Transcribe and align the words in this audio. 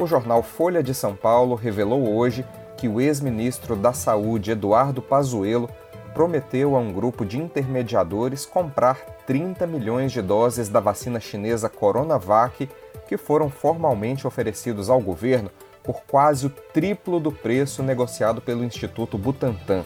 O 0.00 0.06
jornal 0.06 0.42
Folha 0.42 0.82
de 0.82 0.94
São 0.94 1.14
Paulo 1.14 1.54
revelou 1.54 2.16
hoje 2.16 2.42
que 2.74 2.88
o 2.88 3.02
ex-ministro 3.02 3.76
da 3.76 3.92
Saúde, 3.92 4.52
Eduardo 4.52 5.02
Pazuello, 5.02 5.68
prometeu 6.14 6.74
a 6.74 6.78
um 6.78 6.90
grupo 6.90 7.22
de 7.22 7.36
intermediadores 7.36 8.46
comprar 8.46 8.96
30 9.26 9.66
milhões 9.66 10.10
de 10.10 10.22
doses 10.22 10.70
da 10.70 10.80
vacina 10.80 11.20
chinesa 11.20 11.68
Coronavac 11.68 12.66
que 13.06 13.18
foram 13.18 13.50
formalmente 13.50 14.26
oferecidos 14.26 14.88
ao 14.88 15.02
governo 15.02 15.50
por 15.82 16.00
quase 16.06 16.46
o 16.46 16.50
triplo 16.50 17.20
do 17.20 17.30
preço 17.30 17.82
negociado 17.82 18.40
pelo 18.40 18.64
Instituto 18.64 19.18
Butantan. 19.18 19.84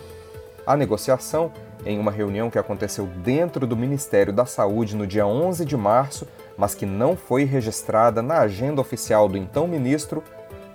A 0.64 0.76
negociação, 0.76 1.50
em 1.84 1.98
uma 1.98 2.12
reunião 2.12 2.50
que 2.50 2.58
aconteceu 2.58 3.06
dentro 3.24 3.66
do 3.66 3.76
Ministério 3.76 4.32
da 4.32 4.46
Saúde 4.46 4.94
no 4.94 5.08
dia 5.08 5.26
11 5.26 5.64
de 5.64 5.76
março, 5.76 6.24
mas 6.56 6.74
que 6.74 6.86
não 6.86 7.16
foi 7.16 7.44
registrada 7.44 8.22
na 8.22 8.40
agenda 8.40 8.80
oficial 8.80 9.28
do 9.28 9.36
então 9.36 9.66
ministro, 9.66 10.22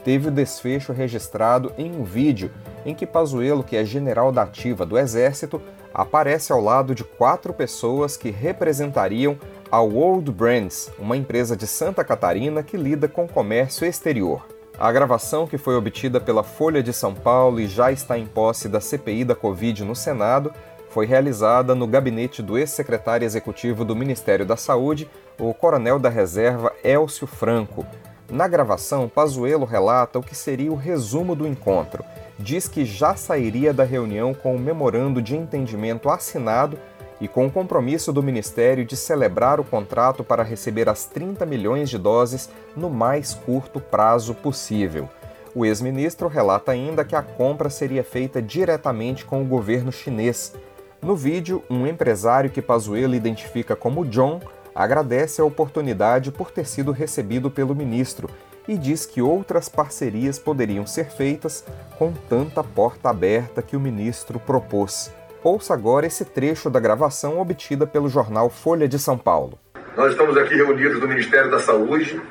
teve 0.04 0.28
o 0.28 0.32
desfecho 0.32 0.94
registrado 0.94 1.72
em 1.78 1.92
um 1.96 2.04
vídeo 2.04 2.52
em 2.86 2.96
que 2.96 3.06
Pazuello, 3.06 3.64
que 3.64 3.76
é 3.76 3.84
general 3.84 4.32
da 4.32 4.44
ativa 4.44 4.86
do 4.86 4.98
Exército, 4.98 5.62
aparece 5.94 6.52
ao 6.52 6.62
lado 6.62 6.96
de 6.96 7.04
quatro 7.04 7.54
pessoas 7.54 8.16
que 8.16 8.30
representariam 8.30 9.38
a 9.72 9.82
World 9.82 10.32
Brands, 10.32 10.92
uma 10.98 11.18
empresa 11.18 11.56
de 11.56 11.68
Santa 11.68 12.04
Catarina 12.04 12.64
que 12.64 12.78
lida 12.78 13.08
com 13.08 13.28
comércio 13.28 13.86
exterior. 13.86 14.46
A 14.80 14.92
gravação, 14.92 15.46
que 15.46 15.58
foi 15.58 15.76
obtida 15.76 16.22
pela 16.22 16.42
Folha 16.42 16.82
de 16.82 16.94
São 16.94 17.14
Paulo 17.14 17.60
e 17.60 17.68
já 17.68 17.92
está 17.92 18.18
em 18.18 18.26
posse 18.26 18.70
da 18.70 18.80
CPI 18.80 19.26
da 19.26 19.36
Covid 19.36 19.84
no 19.84 19.94
Senado, 19.94 20.54
foi 20.90 21.06
realizada 21.06 21.74
no 21.74 21.88
gabinete 21.88 22.42
do 22.42 22.58
ex-secretário 22.58 23.26
executivo 23.26 23.86
do 23.86 23.96
Ministério 23.96 24.46
da 24.46 24.58
Saúde, 24.58 25.10
o 25.40 25.54
coronel 25.54 26.00
da 26.00 26.10
reserva 26.10 26.74
Elcio 26.84 27.28
Franco. 27.28 27.86
Na 28.30 28.48
gravação, 28.48 29.08
Pazuello 29.08 29.66
relata 29.66 30.20
o 30.20 30.24
que 30.24 30.36
seria 30.36 30.72
o 30.72 30.76
resumo 30.76 31.36
do 31.36 31.48
encontro. 31.48 32.04
Diz 32.38 32.68
que 32.68 32.86
já 32.86 33.16
sairia 33.16 33.74
da 33.74 33.84
reunião 33.84 34.34
com 34.34 34.56
o 34.56 34.60
memorando 34.60 35.22
de 35.22 35.36
entendimento 35.36 36.10
assinado 36.10 36.78
e 37.20 37.28
com 37.28 37.46
o 37.46 37.52
compromisso 37.52 38.14
do 38.14 38.24
Ministério 38.24 38.86
de 38.86 38.96
celebrar 38.96 39.60
o 39.60 39.64
contrato 39.64 40.24
para 40.24 40.44
receber 40.44 40.88
as 40.88 41.06
30 41.06 41.46
milhões 41.46 41.90
de 41.90 41.98
doses 41.98 42.50
no 42.76 42.90
mais 42.90 43.34
curto 43.34 43.80
prazo 43.80 44.34
possível. 44.34 45.10
O 45.54 45.66
ex-ministro 45.66 46.28
relata 46.28 46.72
ainda 46.72 47.04
que 47.04 47.16
a 47.16 47.24
compra 47.24 47.70
seria 47.70 48.04
feita 48.04 48.42
diretamente 48.42 49.26
com 49.26 49.42
o 49.42 49.46
governo 49.46 49.92
chinês. 49.92 50.54
No 51.02 51.16
vídeo, 51.16 51.64
um 51.70 51.88
empresário 51.88 52.50
que 52.50 52.62
Pazuello 52.62 53.16
identifica 53.16 53.74
como 53.74 54.06
John 54.06 54.42
agradece 54.76 55.42
a 55.42 55.46
oportunidade 55.46 56.30
por 56.30 56.52
ter 56.52 56.66
sido 56.66 56.92
recebido 56.92 57.50
pelo 57.50 57.74
ministro 57.74 58.30
e 58.68 58.78
diz 58.78 59.06
que 59.06 59.22
outras 59.22 59.70
parcerias 59.70 60.38
poderiam 60.38 60.86
ser 60.86 61.10
feitas 61.10 61.66
com 61.98 62.12
tanta 62.28 62.62
porta 62.64 63.10
aberta 63.10 63.62
que 63.62 63.78
o 63.78 63.80
ministro 63.80 64.40
propôs. 64.40 65.12
Ouça 65.42 65.74
agora 65.74 66.06
esse 66.06 66.26
trecho 66.26 66.70
da 66.70 66.82
gravação 66.82 67.40
obtida 67.40 67.88
pelo 67.88 68.10
jornal 68.10 68.50
Folha 68.50 68.88
de 68.88 69.00
São 69.00 69.18
Paulo. 69.18 69.58
Nós 69.96 70.12
estamos 70.12 70.36
aqui 70.38 70.54
reunidos 70.54 71.00
no 71.00 71.08
Ministério 71.08 71.50
da 71.50 71.60
Saúde, 71.60 72.22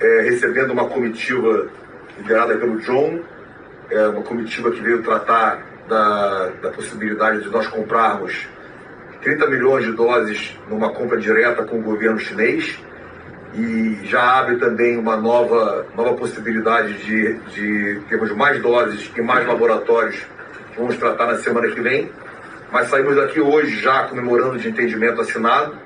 é, 0.00 0.22
recebendo 0.22 0.72
uma 0.72 0.88
comitiva 0.88 1.68
liderada 2.18 2.56
pelo 2.56 2.80
John, 2.80 3.20
é, 3.88 4.08
uma 4.08 4.22
comitiva 4.22 4.72
que 4.72 4.80
veio 4.80 5.00
tratar 5.02 5.69
da, 5.90 6.50
da 6.62 6.70
possibilidade 6.70 7.42
de 7.42 7.50
nós 7.50 7.66
comprarmos 7.66 8.48
30 9.20 9.46
milhões 9.48 9.84
de 9.84 9.92
doses 9.92 10.56
numa 10.68 10.90
compra 10.90 11.18
direta 11.18 11.64
com 11.64 11.80
o 11.80 11.82
governo 11.82 12.18
chinês 12.18 12.78
e 13.52 13.98
já 14.04 14.38
abre 14.38 14.56
também 14.56 14.96
uma 14.96 15.16
nova, 15.16 15.84
nova 15.96 16.14
possibilidade 16.14 16.94
de, 17.04 17.34
de 17.50 18.00
termos 18.08 18.30
mais 18.30 18.62
doses 18.62 19.10
e 19.14 19.20
mais 19.20 19.46
laboratórios 19.46 20.24
vamos 20.76 20.96
tratar 20.96 21.26
na 21.26 21.38
semana 21.38 21.68
que 21.68 21.80
vem. 21.80 22.10
Mas 22.70 22.88
saímos 22.88 23.16
daqui 23.16 23.40
hoje 23.40 23.80
já 23.80 24.04
comemorando 24.04 24.56
de 24.56 24.68
entendimento 24.68 25.20
assinado 25.20 25.76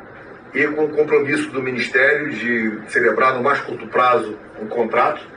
e 0.53 0.67
com 0.67 0.85
o 0.85 0.89
compromisso 0.91 1.51
do 1.51 1.63
Ministério 1.63 2.31
de 2.31 2.79
celebrar 2.89 3.35
no 3.35 3.43
mais 3.43 3.59
curto 3.61 3.87
prazo 3.87 4.39
um 4.61 4.67
contrato 4.67 5.34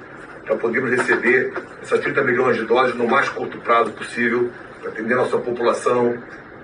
para 0.48 0.56
podermos 0.56 0.90
receber 0.92 1.52
essas 1.82 2.00
30 2.00 2.24
milhões 2.24 2.56
de 2.56 2.66
doses 2.66 2.96
no 2.96 3.08
mais 3.08 3.28
curto 3.30 3.58
prazo 3.60 3.92
possível, 3.92 4.50
para 4.82 4.92
atender 4.92 5.14
a 5.14 5.18
nossa 5.18 5.38
população 5.38 6.18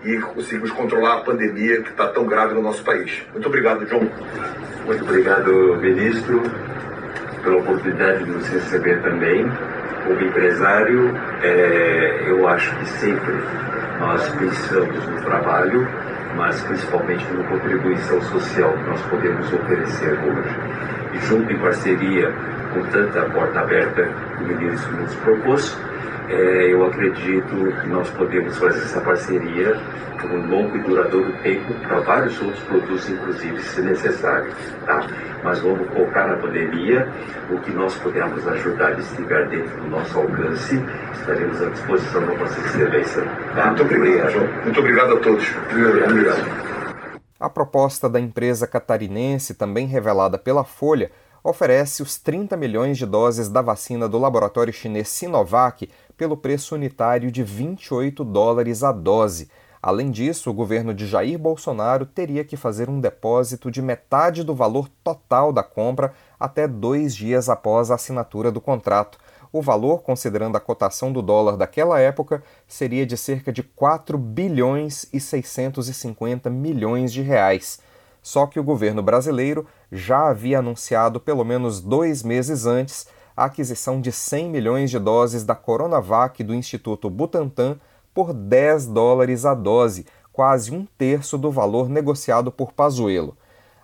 e 0.05 0.17
conseguirmos 0.19 0.71
controlar 0.71 1.17
a 1.17 1.21
pandemia 1.21 1.81
que 1.81 1.89
está 1.89 2.07
tão 2.07 2.25
grave 2.25 2.53
no 2.53 2.61
nosso 2.61 2.83
país. 2.83 3.23
Muito 3.31 3.47
obrigado, 3.47 3.85
John. 3.85 4.07
Muito 4.85 5.03
obrigado, 5.03 5.77
ministro, 5.81 6.41
pela 7.43 7.57
oportunidade 7.57 8.23
de 8.23 8.31
nos 8.31 8.47
receber 8.47 9.01
também. 9.01 9.45
Como 10.05 10.21
empresário, 10.21 11.15
é, 11.41 12.25
eu 12.27 12.47
acho 12.47 12.75
que 12.77 12.85
sempre 12.85 13.33
nós 13.99 14.27
pensamos 14.29 15.07
no 15.07 15.21
trabalho, 15.21 15.87
mas 16.35 16.61
principalmente 16.63 17.25
na 17.33 17.43
contribuição 17.45 18.21
social 18.23 18.73
que 18.73 18.89
nós 18.89 19.01
podemos 19.03 19.53
oferecer 19.53 20.19
hoje. 20.19 20.55
E 21.13 21.19
junto 21.25 21.51
em 21.51 21.57
parceria 21.59 22.33
com 22.73 22.83
tanta 22.91 23.21
porta 23.29 23.59
aberta 23.59 24.03
que 24.37 24.43
o 24.43 24.47
ministro 24.47 24.91
nos 24.97 25.15
propôs, 25.15 25.77
é, 26.29 26.73
eu 26.73 26.85
acredito 26.85 27.81
que 27.81 27.87
nós 27.87 28.09
podemos 28.11 28.57
fazer 28.57 28.79
essa 28.79 29.01
parceria 29.01 29.79
por 30.19 30.31
um 30.31 30.49
longo 30.49 30.77
e 30.77 30.79
duradouro 30.79 31.33
tempo 31.43 31.73
para 31.85 31.99
vários 31.99 32.41
outros 32.41 32.63
produtos, 32.63 33.09
inclusive, 33.09 33.61
se 33.61 33.81
necessário. 33.81 34.51
Tá? 34.85 35.05
Mas 35.43 35.59
vamos 35.59 35.85
focar 35.89 36.29
na 36.29 36.37
pandemia, 36.37 37.11
o 37.51 37.57
que 37.59 37.71
nós 37.71 37.95
pudermos 37.97 38.47
ajudar 38.47 38.97
e 38.97 39.01
estiver 39.01 39.49
dentro 39.49 39.81
do 39.81 39.89
nosso 39.89 40.17
alcance, 40.17 40.81
estaremos 41.13 41.61
à 41.61 41.69
disposição 41.69 42.25
da 42.25 42.33
Vossa 42.35 42.59
Excelência. 42.61 43.23
Tá? 43.53 43.67
Muito 43.67 43.83
obrigado. 43.83 44.63
Muito 44.63 44.79
obrigado 44.79 45.13
a 45.13 45.19
todos. 45.19 45.45
Obrigado. 45.69 46.63
A 47.37 47.49
proposta 47.49 48.07
da 48.07 48.21
empresa 48.21 48.65
catarinense, 48.65 49.53
também 49.53 49.85
revelada 49.85 50.37
pela 50.37 50.63
Folha, 50.63 51.11
oferece 51.43 52.01
os 52.01 52.17
30 52.17 52.55
milhões 52.55 52.97
de 52.97 53.05
doses 53.05 53.49
da 53.49 53.61
vacina 53.61 54.07
do 54.07 54.17
laboratório 54.17 54.71
chinês 54.71 55.09
Sinovac 55.09 55.89
pelo 56.15 56.37
preço 56.37 56.75
unitário 56.75 57.29
de 57.29 57.43
28 57.43 58.23
dólares 58.23 58.83
a 58.83 58.91
dose. 58.91 59.49
Além 59.81 60.09
disso, 60.09 60.49
o 60.49 60.53
governo 60.53 60.93
de 60.93 61.05
Jair 61.05 61.37
Bolsonaro 61.37 62.05
teria 62.05 62.45
que 62.45 62.55
fazer 62.55 62.89
um 62.89 63.01
depósito 63.01 63.69
de 63.69 63.81
metade 63.81 64.41
do 64.41 64.55
valor 64.55 64.87
total 65.03 65.51
da 65.51 65.61
compra 65.61 66.13
até 66.39 66.65
dois 66.65 67.13
dias 67.13 67.49
após 67.49 67.91
a 67.91 67.95
assinatura 67.95 68.49
do 68.49 68.61
contrato. 68.61 69.17
O 69.51 69.61
valor, 69.61 70.01
considerando 70.01 70.55
a 70.55 70.61
cotação 70.61 71.11
do 71.11 71.21
dólar 71.21 71.57
daquela 71.57 71.99
época, 71.99 72.41
seria 72.65 73.05
de 73.05 73.17
cerca 73.17 73.51
de 73.51 73.61
4 73.61 74.17
bilhões 74.17 75.05
e 75.11 75.19
650 75.19 76.49
milhões 76.49 77.11
de 77.11 77.21
reais. 77.21 77.79
Só 78.23 78.47
que 78.47 78.59
o 78.59 78.63
governo 78.63 79.03
brasileiro 79.03 79.67
já 79.91 80.29
havia 80.29 80.59
anunciado 80.59 81.19
pelo 81.19 81.43
menos 81.43 81.81
dois 81.81 82.23
meses 82.23 82.65
antes 82.65 83.05
a 83.35 83.45
aquisição 83.45 83.99
de 83.99 84.11
100 84.11 84.49
milhões 84.49 84.89
de 84.89 84.97
doses 84.97 85.43
da 85.43 85.53
Coronavac 85.53 86.41
do 86.41 86.55
Instituto 86.55 87.09
Butantan 87.09 87.77
por 88.13 88.31
10 88.31 88.87
dólares 88.87 89.43
a 89.43 89.53
dose, 89.53 90.05
quase 90.31 90.73
um 90.73 90.87
terço 90.97 91.37
do 91.37 91.51
valor 91.51 91.89
negociado 91.89 92.51
por 92.51 92.71
Pazuello. 92.71 93.35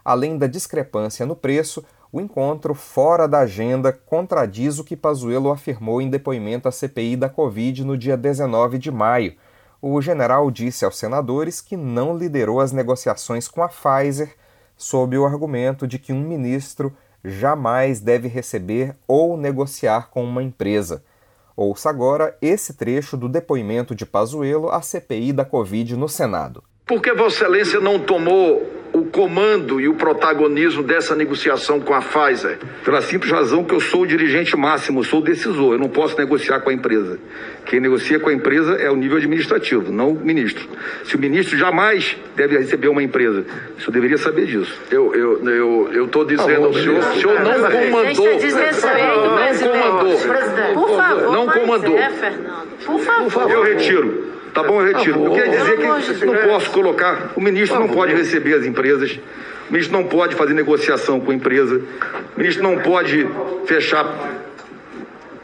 Além 0.05 0.37
da 0.37 0.47
discrepância 0.47 1.25
no 1.25 1.35
preço, 1.35 1.83
o 2.11 2.21
encontro 2.21 2.73
fora 2.73 3.27
da 3.27 3.39
agenda 3.39 3.91
contradiz 3.91 4.79
o 4.79 4.83
que 4.83 4.95
Pazuello 4.95 5.51
afirmou 5.51 6.01
em 6.01 6.09
depoimento 6.09 6.67
à 6.67 6.71
CPI 6.71 7.15
da 7.15 7.29
Covid 7.29 7.83
no 7.83 7.97
dia 7.97 8.15
19 8.15 8.77
de 8.77 8.89
maio, 8.89 9.35
o 9.81 10.01
general 10.01 10.49
disse 10.51 10.83
aos 10.83 10.97
senadores 10.97 11.61
que 11.61 11.77
não 11.77 12.17
liderou 12.17 12.59
as 12.59 12.71
negociações 12.71 13.47
com 13.47 13.63
a 13.63 13.69
Pfizer 13.69 14.35
sob 14.75 15.17
o 15.17 15.25
argumento 15.25 15.87
de 15.87 15.99
que 15.99 16.13
um 16.13 16.21
ministro 16.21 16.95
jamais 17.23 17.99
deve 17.99 18.27
receber 18.27 18.95
ou 19.07 19.37
negociar 19.37 20.09
com 20.09 20.23
uma 20.23 20.41
empresa. 20.43 21.03
Ouça 21.55 21.89
agora 21.89 22.37
esse 22.41 22.73
trecho 22.73 23.17
do 23.17 23.27
depoimento 23.27 23.93
de 23.93 24.05
Pazuello 24.05 24.69
à 24.69 24.81
CPI 24.81 25.33
da 25.33 25.43
Covid 25.43 25.97
no 25.97 26.07
Senado. 26.07 26.63
Por 26.85 27.01
que 27.01 27.13
Vossa 27.13 27.43
Excelência 27.43 27.79
não 27.79 27.99
tomou 27.99 28.78
o 28.93 29.05
comando 29.05 29.79
e 29.79 29.87
o 29.87 29.93
protagonismo 29.93 30.83
dessa 30.83 31.15
negociação 31.15 31.79
com 31.79 31.93
a 31.93 32.01
Pfizer? 32.01 32.57
Pela 32.83 33.01
simples 33.01 33.31
razão 33.31 33.63
que 33.63 33.73
eu 33.73 33.79
sou 33.79 34.01
o 34.01 34.07
dirigente 34.07 34.55
máximo, 34.55 35.03
sou 35.03 35.19
o 35.19 35.23
decisor, 35.23 35.73
eu 35.73 35.79
não 35.79 35.89
posso 35.89 36.17
negociar 36.17 36.59
com 36.61 36.69
a 36.69 36.73
empresa. 36.73 37.19
Quem 37.65 37.79
negocia 37.79 38.19
com 38.19 38.29
a 38.29 38.33
empresa 38.33 38.73
é 38.75 38.89
o 38.89 38.95
nível 38.95 39.17
administrativo, 39.17 39.91
não 39.91 40.11
o 40.11 40.15
ministro. 40.15 40.67
Se 41.03 41.15
o 41.15 41.19
ministro 41.19 41.57
jamais 41.57 42.17
deve 42.35 42.57
receber 42.57 42.87
uma 42.87 43.03
empresa, 43.03 43.45
o 43.77 43.79
senhor 43.79 43.91
deveria 43.91 44.17
saber 44.17 44.45
disso. 44.45 44.75
Eu 44.89 45.07
estou 45.07 45.51
eu, 45.51 45.89
eu, 45.91 46.09
eu 46.11 46.25
dizendo 46.25 46.65
ao 46.65 46.73
senhor, 46.73 46.99
o 46.99 47.13
senhor 47.13 47.39
não 47.41 47.53
comandou. 47.69 48.39
Não 49.21 49.71
comandou. 49.71 50.17
Por 50.73 50.95
favor, 50.95 51.31
não 51.31 51.47
comandou. 51.47 51.97
Fernando. 52.19 52.85
Por 52.85 52.99
favor. 52.99 53.51
Eu 53.51 53.63
retiro. 53.63 54.28
Tá 54.53 54.63
bom, 54.63 54.81
eu 54.81 54.93
retiro. 54.93 55.25
Eu 55.25 55.31
queria 55.31 55.49
dizer 55.49 55.77
que 56.19 56.25
não 56.25 56.35
posso 56.47 56.71
colocar. 56.71 57.33
O 57.35 57.41
ministro 57.41 57.79
não 57.79 57.89
pode 57.89 58.13
receber 58.13 58.55
as 58.55 58.65
empresas. 58.65 59.19
O 59.69 59.71
ministro 59.71 59.97
não 59.97 60.07
pode 60.07 60.35
fazer 60.35 60.53
negociação 60.53 61.19
com 61.19 61.31
a 61.31 61.35
empresa. 61.35 61.81
O 62.35 62.39
ministro 62.39 62.63
não 62.63 62.79
pode 62.79 63.27
fechar. 63.65 64.05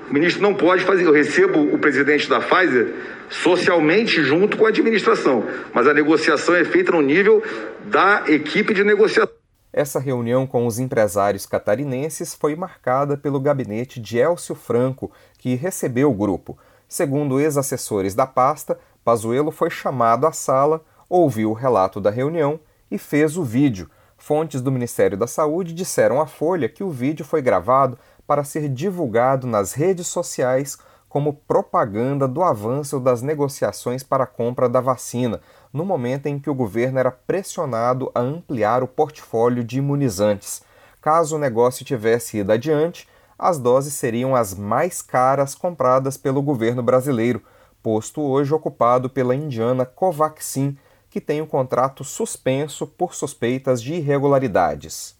O 0.10 0.13
ministro 0.13 0.42
não 0.42 0.54
pode 0.54 0.84
fazer. 0.84 1.06
Eu 1.06 1.12
recebo 1.12 1.62
o 1.62 1.78
presidente 1.78 2.30
da 2.30 2.40
Pfizer 2.40 2.94
socialmente 3.30 4.24
junto 4.24 4.57
com 4.57 4.66
a 4.66 4.69
administração, 4.69 5.44
mas 5.74 5.88
a 5.88 5.94
negociação 5.94 6.56
é 6.56 6.63
feita 6.63 6.92
no 6.92 7.02
nível 7.02 7.42
da 7.86 8.24
equipe 8.28 8.74
de 8.74 8.84
negociação. 8.84 9.34
Essa 9.74 10.00
reunião 10.00 10.48
com 10.48 10.66
os 10.66 10.80
empresários 10.80 11.46
catarinenses 11.46 12.34
foi 12.34 12.56
marcada 12.56 13.18
pelo 13.18 13.40
gabinete 13.40 14.00
de 14.00 14.18
Elcio 14.18 14.56
Franco, 14.56 15.12
que 15.38 15.56
recebeu 15.56 16.10
o 16.10 16.13
grupo. 16.13 16.57
Segundo 16.88 17.42
ex-assessores 17.42 18.16
da 18.16 18.25
pasta, 18.25 18.80
Pazuello 19.06 19.52
foi 19.52 19.69
chamado 19.69 20.25
à 20.25 20.31
sala, 20.31 20.84
ouviu 21.07 21.52
o 21.52 21.54
relato 21.54 22.02
da 22.02 22.10
reunião 22.10 22.60
e 22.90 22.98
fez 22.98 23.38
o 23.38 23.44
vídeo. 23.44 23.88
Fontes 24.18 24.62
do 24.62 24.72
Ministério 24.72 25.16
da 25.16 25.28
Saúde 25.28 25.75
disseram 25.75 26.19
à 26.19 26.25
Folha 26.25 26.68
que 26.68 26.84
o 26.84 26.90
vídeo 26.90 27.24
foi 27.24 27.40
gravado 27.40 28.00
para 28.25 28.44
ser 28.44 28.68
divulgado 28.68 29.46
nas 29.46 29.74
redes 29.74 30.07
sociais 30.07 30.80
como 31.07 31.34
propaganda 31.34 32.28
do 32.28 32.42
avanço 32.42 33.00
das 33.00 33.22
negociações 33.22 34.02
para 34.02 34.24
a 34.24 34.28
compra 34.28 34.68
da 34.68 34.81
vacina, 34.81 35.40
no 35.72 35.86
momento 35.86 36.25
em 36.25 36.40
que 36.40 36.50
o 36.50 36.56
governo 36.56 36.98
era 36.98 37.12
pressionado 37.12 38.12
a 38.16 38.19
ampliar 38.19 38.81
o 38.81 38.88
portfólio 38.88 39.63
de 39.63 39.78
imunizantes. 39.78 40.63
Caso 41.00 41.36
o 41.36 41.40
negócio 41.40 41.86
tivesse 41.86 42.40
ido 42.40 42.52
adiante, 42.52 43.07
as 43.38 43.60
doses 43.60 43.94
seriam 43.94 44.36
as 44.36 44.56
mais 44.56 45.04
caras 45.04 45.54
compradas 45.54 46.18
pelo 46.18 46.42
governo 46.42 46.81
brasileiro 46.81 47.44
posto 47.86 48.20
hoje 48.20 48.52
ocupado 48.52 49.08
pela 49.08 49.36
indiana 49.36 49.86
Covaxin, 49.86 50.76
que 51.08 51.22
tem 51.22 51.40
o 51.40 51.46
contrato 51.46 52.04
suspenso 52.04 52.88
por 52.88 53.14
suspeitas 53.14 53.80
de 53.80 53.94
irregularidades. 53.94 55.16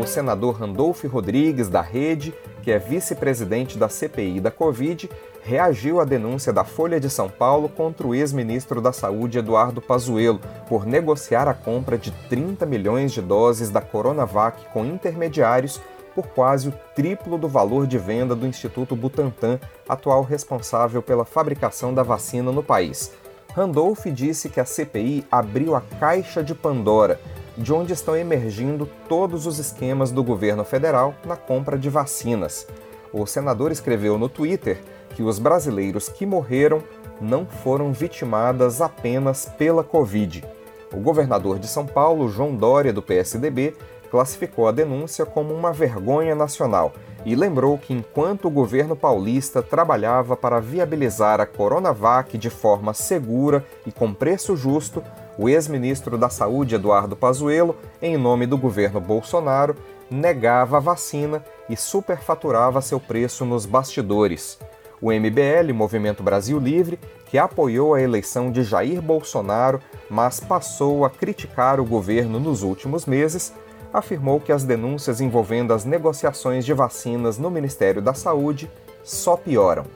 O 0.00 0.06
senador 0.06 0.54
Randolph 0.54 1.04
Rodrigues, 1.04 1.68
da 1.68 1.82
Rede, 1.82 2.32
que 2.62 2.70
é 2.70 2.78
vice-presidente 2.78 3.76
da 3.76 3.90
CPI 3.90 4.40
da 4.40 4.50
Covid, 4.50 5.10
reagiu 5.42 6.00
à 6.00 6.06
denúncia 6.06 6.50
da 6.50 6.64
Folha 6.64 6.98
de 6.98 7.10
São 7.10 7.28
Paulo 7.28 7.68
contra 7.68 8.06
o 8.06 8.14
ex-ministro 8.14 8.80
da 8.80 8.90
Saúde 8.90 9.38
Eduardo 9.38 9.82
Pazuello 9.82 10.40
por 10.66 10.86
negociar 10.86 11.46
a 11.46 11.52
compra 11.52 11.98
de 11.98 12.10
30 12.30 12.64
milhões 12.64 13.12
de 13.12 13.20
doses 13.20 13.68
da 13.68 13.82
Coronavac 13.82 14.64
com 14.72 14.86
intermediários 14.86 15.78
por 16.16 16.28
quase 16.28 16.70
o 16.70 16.74
triplo 16.94 17.36
do 17.36 17.46
valor 17.46 17.86
de 17.86 17.98
venda 17.98 18.34
do 18.34 18.46
Instituto 18.46 18.96
Butantan, 18.96 19.60
atual 19.86 20.22
responsável 20.22 21.02
pela 21.02 21.26
fabricação 21.26 21.92
da 21.92 22.02
vacina 22.02 22.50
no 22.50 22.62
país. 22.62 23.12
Randolph 23.54 24.06
disse 24.06 24.48
que 24.48 24.58
a 24.58 24.64
CPI 24.64 25.26
abriu 25.30 25.74
a 25.74 25.82
caixa 25.82 26.42
de 26.42 26.54
Pandora, 26.54 27.20
de 27.56 27.70
onde 27.70 27.92
estão 27.92 28.16
emergindo 28.16 28.88
todos 29.06 29.46
os 29.46 29.58
esquemas 29.58 30.10
do 30.10 30.24
governo 30.24 30.64
federal 30.64 31.14
na 31.22 31.36
compra 31.36 31.78
de 31.78 31.90
vacinas. 31.90 32.66
O 33.12 33.26
senador 33.26 33.70
escreveu 33.70 34.16
no 34.16 34.28
Twitter 34.28 34.80
que 35.14 35.22
os 35.22 35.38
brasileiros 35.38 36.08
que 36.08 36.24
morreram 36.24 36.82
não 37.20 37.44
foram 37.44 37.92
vitimadas 37.92 38.80
apenas 38.80 39.46
pela 39.58 39.84
Covid. 39.84 40.44
O 40.92 41.00
governador 41.00 41.58
de 41.58 41.66
São 41.66 41.84
Paulo, 41.84 42.28
João 42.28 42.54
Dória, 42.54 42.92
do 42.92 43.02
PSDB, 43.02 43.74
classificou 44.10 44.68
a 44.68 44.72
denúncia 44.72 45.26
como 45.26 45.52
uma 45.52 45.72
vergonha 45.72 46.34
nacional 46.34 46.92
e 47.26 47.34
lembrou 47.34 47.76
que 47.76 47.92
enquanto 47.92 48.46
o 48.46 48.50
governo 48.50 48.94
paulista 48.94 49.60
trabalhava 49.60 50.36
para 50.36 50.60
viabilizar 50.60 51.40
a 51.40 51.46
Coronavac 51.46 52.38
de 52.38 52.48
forma 52.48 52.94
segura 52.94 53.66
e 53.84 53.90
com 53.90 54.14
preço 54.14 54.56
justo, 54.56 55.02
o 55.36 55.48
ex-ministro 55.48 56.16
da 56.16 56.28
Saúde 56.28 56.76
Eduardo 56.76 57.16
Pazuello, 57.16 57.76
em 58.00 58.16
nome 58.16 58.46
do 58.46 58.56
governo 58.56 59.00
Bolsonaro, 59.00 59.74
negava 60.08 60.76
a 60.76 60.80
vacina 60.80 61.44
e 61.68 61.76
superfaturava 61.76 62.80
seu 62.80 63.00
preço 63.00 63.44
nos 63.44 63.66
bastidores. 63.66 64.56
O 65.02 65.12
MBL, 65.12 65.74
Movimento 65.74 66.22
Brasil 66.22 66.58
Livre, 66.58 66.98
que 67.26 67.36
apoiou 67.36 67.94
a 67.94 68.00
eleição 68.00 68.50
de 68.52 68.62
Jair 68.62 69.02
Bolsonaro, 69.02 69.80
mas 70.08 70.38
passou 70.38 71.04
a 71.04 71.10
criticar 71.10 71.80
o 71.80 71.84
governo 71.84 72.38
nos 72.38 72.62
últimos 72.62 73.04
meses, 73.04 73.52
afirmou 73.96 74.38
que 74.38 74.52
as 74.52 74.62
denúncias 74.62 75.22
envolvendo 75.22 75.72
as 75.72 75.86
negociações 75.86 76.66
de 76.66 76.74
vacinas 76.74 77.38
no 77.38 77.50
Ministério 77.50 78.02
da 78.02 78.12
Saúde 78.12 78.70
só 79.02 79.38
pioram. 79.38 79.86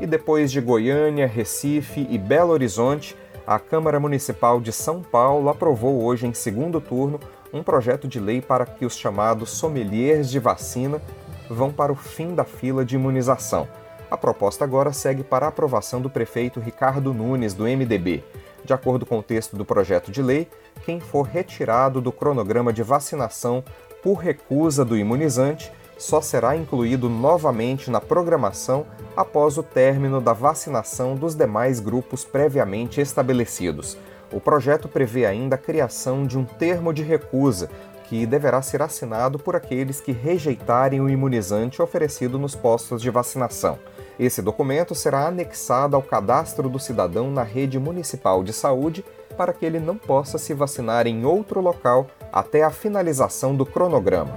E 0.00 0.06
depois 0.06 0.50
de 0.50 0.62
Goiânia, 0.62 1.26
Recife 1.26 2.06
e 2.08 2.16
Belo 2.16 2.52
Horizonte, 2.52 3.14
a 3.46 3.58
Câmara 3.58 4.00
Municipal 4.00 4.62
de 4.62 4.72
São 4.72 5.02
Paulo 5.02 5.50
aprovou 5.50 6.02
hoje 6.02 6.26
em 6.26 6.32
segundo 6.32 6.80
turno 6.80 7.20
um 7.52 7.62
projeto 7.62 8.08
de 8.08 8.18
lei 8.18 8.40
para 8.40 8.64
que 8.64 8.86
os 8.86 8.96
chamados 8.96 9.50
sommeliers 9.50 10.30
de 10.30 10.38
vacina 10.38 11.02
vão 11.50 11.70
para 11.70 11.92
o 11.92 11.96
fim 11.96 12.34
da 12.34 12.44
fila 12.44 12.82
de 12.82 12.94
imunização. 12.94 13.68
A 14.16 14.18
proposta 14.18 14.64
agora 14.64 14.94
segue 14.94 15.22
para 15.22 15.46
aprovação 15.46 16.00
do 16.00 16.08
prefeito 16.08 16.58
Ricardo 16.58 17.12
Nunes, 17.12 17.52
do 17.52 17.64
MDB. 17.64 18.24
De 18.64 18.72
acordo 18.72 19.04
com 19.04 19.18
o 19.18 19.22
texto 19.22 19.54
do 19.54 19.62
projeto 19.62 20.10
de 20.10 20.22
lei, 20.22 20.48
quem 20.86 21.00
for 21.00 21.26
retirado 21.26 22.00
do 22.00 22.10
cronograma 22.10 22.72
de 22.72 22.82
vacinação 22.82 23.62
por 24.02 24.14
recusa 24.14 24.86
do 24.86 24.96
imunizante 24.96 25.70
só 25.98 26.22
será 26.22 26.56
incluído 26.56 27.10
novamente 27.10 27.90
na 27.90 28.00
programação 28.00 28.86
após 29.14 29.58
o 29.58 29.62
término 29.62 30.18
da 30.18 30.32
vacinação 30.32 31.14
dos 31.14 31.34
demais 31.34 31.78
grupos 31.78 32.24
previamente 32.24 33.02
estabelecidos. 33.02 33.98
O 34.32 34.40
projeto 34.40 34.88
prevê 34.88 35.26
ainda 35.26 35.56
a 35.56 35.58
criação 35.58 36.26
de 36.26 36.38
um 36.38 36.44
termo 36.46 36.90
de 36.90 37.02
recusa, 37.02 37.68
que 38.04 38.24
deverá 38.24 38.62
ser 38.62 38.80
assinado 38.80 39.38
por 39.38 39.54
aqueles 39.54 40.00
que 40.00 40.12
rejeitarem 40.12 41.02
o 41.02 41.08
imunizante 41.10 41.82
oferecido 41.82 42.38
nos 42.38 42.54
postos 42.54 43.02
de 43.02 43.10
vacinação. 43.10 43.78
Esse 44.18 44.40
documento 44.40 44.94
será 44.94 45.26
anexado 45.26 45.94
ao 45.94 46.02
cadastro 46.02 46.70
do 46.70 46.78
cidadão 46.78 47.30
na 47.30 47.42
rede 47.42 47.78
municipal 47.78 48.42
de 48.42 48.52
saúde 48.52 49.04
para 49.36 49.52
que 49.52 49.66
ele 49.66 49.78
não 49.78 49.98
possa 49.98 50.38
se 50.38 50.54
vacinar 50.54 51.06
em 51.06 51.26
outro 51.26 51.60
local 51.60 52.06
até 52.32 52.62
a 52.62 52.70
finalização 52.70 53.54
do 53.54 53.66
cronograma. 53.66 54.34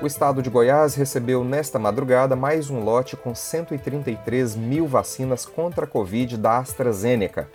O 0.00 0.06
estado 0.06 0.42
de 0.42 0.50
Goiás 0.50 0.94
recebeu 0.94 1.42
nesta 1.42 1.78
madrugada 1.78 2.36
mais 2.36 2.70
um 2.70 2.84
lote 2.84 3.16
com 3.16 3.34
133 3.34 4.54
mil 4.54 4.86
vacinas 4.86 5.46
contra 5.46 5.86
a 5.86 5.88
Covid 5.88 6.36
da 6.36 6.58
AstraZeneca. 6.58 7.48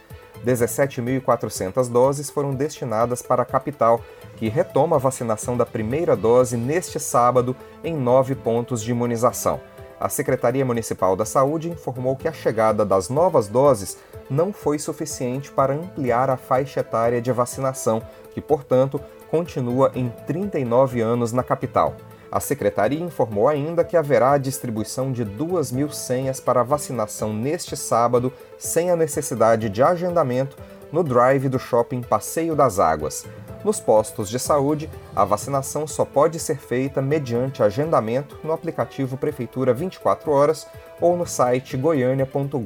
17.400 0.44 1.90
doses 1.90 2.30
foram 2.30 2.54
destinadas 2.54 3.22
para 3.22 3.44
a 3.44 3.46
capital, 3.46 4.02
que 4.40 4.48
retoma 4.48 4.96
a 4.96 5.00
vacinação 5.00 5.58
da 5.58 5.66
primeira 5.66 6.16
dose 6.16 6.56
neste 6.56 6.98
sábado 6.98 7.54
em 7.84 7.94
nove 7.94 8.36
pontos 8.36 8.82
de 8.82 8.92
imunização. 8.92 9.60
A 10.00 10.08
Secretaria 10.08 10.64
Municipal 10.64 11.14
da 11.18 11.26
Saúde 11.26 11.70
informou 11.70 12.16
que 12.16 12.26
a 12.26 12.32
chegada 12.32 12.86
das 12.86 13.10
novas 13.10 13.50
doses 13.50 13.98
não 14.30 14.54
foi 14.54 14.80
suficiente 14.80 15.52
para 15.52 15.74
ampliar 15.74 16.30
a 16.30 16.38
faixa 16.38 16.80
etária 16.80 17.22
de 17.22 17.34
vacinação, 17.34 18.02
que, 18.34 18.40
portanto, 18.40 19.02
continua 19.30 19.92
em 19.94 20.08
39 20.26 21.02
anos 21.02 21.34
na 21.34 21.44
capital. 21.44 21.96
A 22.32 22.40
secretaria 22.40 23.04
informou 23.04 23.50
ainda 23.50 23.84
que 23.84 23.98
haverá 23.98 24.32
a 24.32 24.38
distribuição 24.38 25.12
de 25.12 25.26
2 25.26 25.74
mil 25.74 25.90
senhas 25.90 26.40
para 26.40 26.64
vacinação 26.64 27.34
neste 27.34 27.76
sábado, 27.76 28.32
sem 28.58 28.92
a 28.92 28.96
necessidade 28.96 29.68
de 29.68 29.84
agendamento, 29.84 30.56
no 30.94 31.04
drive 31.04 31.50
do 31.50 31.60
shopping 31.60 32.02
Passeio 32.02 32.56
das 32.56 32.80
Águas. 32.80 33.26
Nos 33.64 33.80
postos 33.80 34.30
de 34.30 34.40
saúde, 34.40 34.90
a 35.14 35.26
vacinação 35.26 35.86
só 35.86 36.06
pode 36.06 36.40
ser 36.40 36.58
feita 36.58 37.02
mediante 37.02 37.62
agendamento 37.62 38.38
no 38.44 38.54
aplicativo 38.54 39.18
Prefeitura 39.18 39.74
24 39.74 40.32
Horas 40.32 40.66
ou 41.02 41.18
no 41.18 41.26
site 41.26 41.76
goiania.gov.br. 41.76 42.60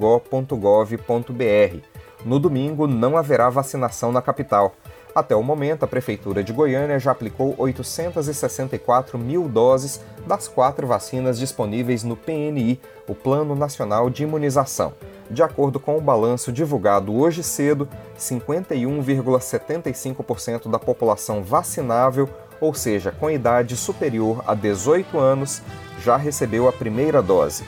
No 2.24 2.40
domingo, 2.40 2.88
não 2.88 3.18
haverá 3.18 3.50
vacinação 3.50 4.12
na 4.12 4.22
capital. 4.22 4.76
Até 5.16 5.36
o 5.36 5.44
momento, 5.44 5.84
a 5.84 5.88
Prefeitura 5.88 6.44
de 6.44 6.54
Goiânia 6.54 7.00
já 7.00 7.12
aplicou 7.12 7.54
864 7.58 9.18
mil 9.18 9.48
doses 9.48 10.00
das 10.26 10.48
quatro 10.48 10.88
vacinas 10.88 11.38
disponíveis 11.38 12.04
no 12.04 12.16
PNI, 12.16 12.80
o 13.08 13.14
Plano 13.14 13.56
Nacional 13.56 14.10
de 14.10 14.24
Imunização. 14.24 14.94
De 15.30 15.42
acordo 15.42 15.80
com 15.80 15.98
o 15.98 16.02
balanço 16.02 16.52
divulgado 16.52 17.16
hoje 17.16 17.42
cedo, 17.44 17.88
51,75% 18.18 20.70
da 20.70 20.78
população 20.78 21.42
vacinável, 21.44 22.28
ou 22.60 22.74
seja, 22.74 23.10
com 23.12 23.30
idade 23.30 23.78
superior 23.78 24.44
a 24.48 24.54
18 24.54 25.18
anos, 25.18 25.62
já 26.00 26.18
recebeu 26.18 26.68
a 26.68 26.74
primeira 26.74 27.22
dose. 27.22 27.64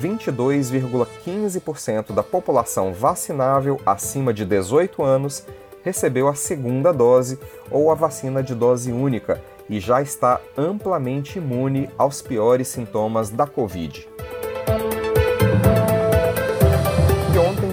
22,15% 0.00 2.12
da 2.12 2.22
população 2.22 2.92
vacinável 2.92 3.80
acima 3.84 4.32
de 4.32 4.44
18 4.44 5.02
anos 5.02 5.44
recebeu 5.82 6.28
a 6.28 6.34
segunda 6.34 6.92
dose 6.92 7.38
ou 7.70 7.90
a 7.90 7.94
vacina 7.94 8.42
de 8.42 8.54
dose 8.54 8.92
única 8.92 9.42
e 9.68 9.80
já 9.80 10.00
está 10.00 10.40
amplamente 10.56 11.38
imune 11.38 11.90
aos 11.96 12.22
piores 12.22 12.68
sintomas 12.68 13.30
da 13.30 13.46
Covid. 13.46 14.07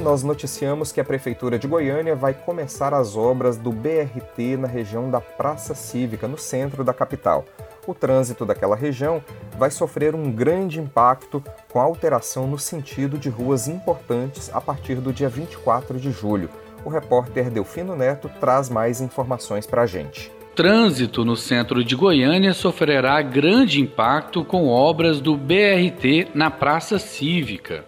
Nós 0.05 0.21
noticiamos 0.21 0.91
que 0.91 1.01
a 1.01 1.03
Prefeitura 1.03 1.57
de 1.57 1.67
Goiânia 1.67 2.15
vai 2.15 2.31
começar 2.31 2.93
as 2.93 3.17
obras 3.17 3.57
do 3.57 3.71
BRT 3.71 4.55
na 4.55 4.67
região 4.67 5.09
da 5.09 5.19
Praça 5.19 5.73
Cívica, 5.73 6.27
no 6.27 6.37
centro 6.37 6.83
da 6.83 6.93
capital. 6.93 7.43
O 7.87 7.93
trânsito 7.95 8.45
daquela 8.45 8.75
região 8.75 9.19
vai 9.57 9.71
sofrer 9.71 10.13
um 10.13 10.31
grande 10.31 10.79
impacto 10.79 11.43
com 11.73 11.79
a 11.79 11.83
alteração 11.83 12.45
no 12.45 12.59
sentido 12.59 13.17
de 13.17 13.29
ruas 13.29 13.67
importantes 13.67 14.51
a 14.53 14.61
partir 14.61 14.97
do 14.97 15.11
dia 15.11 15.27
24 15.27 15.99
de 15.99 16.11
julho 16.11 16.51
o 16.85 16.89
repórter 16.89 17.49
Delfino 17.49 17.95
Neto 17.95 18.29
traz 18.39 18.69
mais 18.69 19.01
informações 19.01 19.65
para 19.65 19.81
a 19.81 19.85
gente. 19.87 20.31
Trânsito 20.55 21.25
no 21.25 21.35
centro 21.35 21.83
de 21.83 21.95
Goiânia 21.95 22.53
sofrerá 22.53 23.21
grande 23.23 23.81
impacto 23.81 24.45
com 24.45 24.67
obras 24.67 25.19
do 25.19 25.35
BRT 25.35 26.29
na 26.35 26.51
Praça 26.51 26.99
Cívica. 26.99 27.83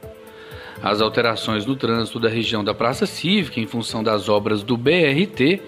As 0.81 1.01
alterações 1.01 1.65
no 1.65 1.75
trânsito 1.75 2.19
da 2.19 2.29
região 2.29 2.63
da 2.63 2.73
Praça 2.73 3.05
Cívica, 3.05 3.59
em 3.59 3.65
função 3.65 4.03
das 4.03 4.29
obras 4.29 4.63
do 4.63 4.77
BRT, 4.77 5.61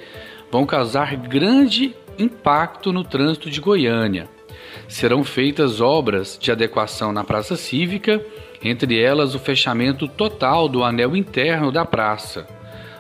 vão 0.51 0.65
causar 0.65 1.15
grande 1.15 1.95
impacto 2.17 2.93
no 2.93 3.03
trânsito 3.03 3.49
de 3.49 3.59
Goiânia. 3.59 4.27
Serão 4.87 5.23
feitas 5.23 5.81
obras 5.81 6.37
de 6.39 6.51
adequação 6.51 7.11
na 7.11 7.23
Praça 7.23 7.55
Cívica, 7.55 8.23
entre 8.63 8.99
elas 8.99 9.33
o 9.33 9.39
fechamento 9.39 10.07
total 10.07 10.67
do 10.67 10.83
anel 10.83 11.15
interno 11.15 11.71
da 11.71 11.85
praça 11.85 12.58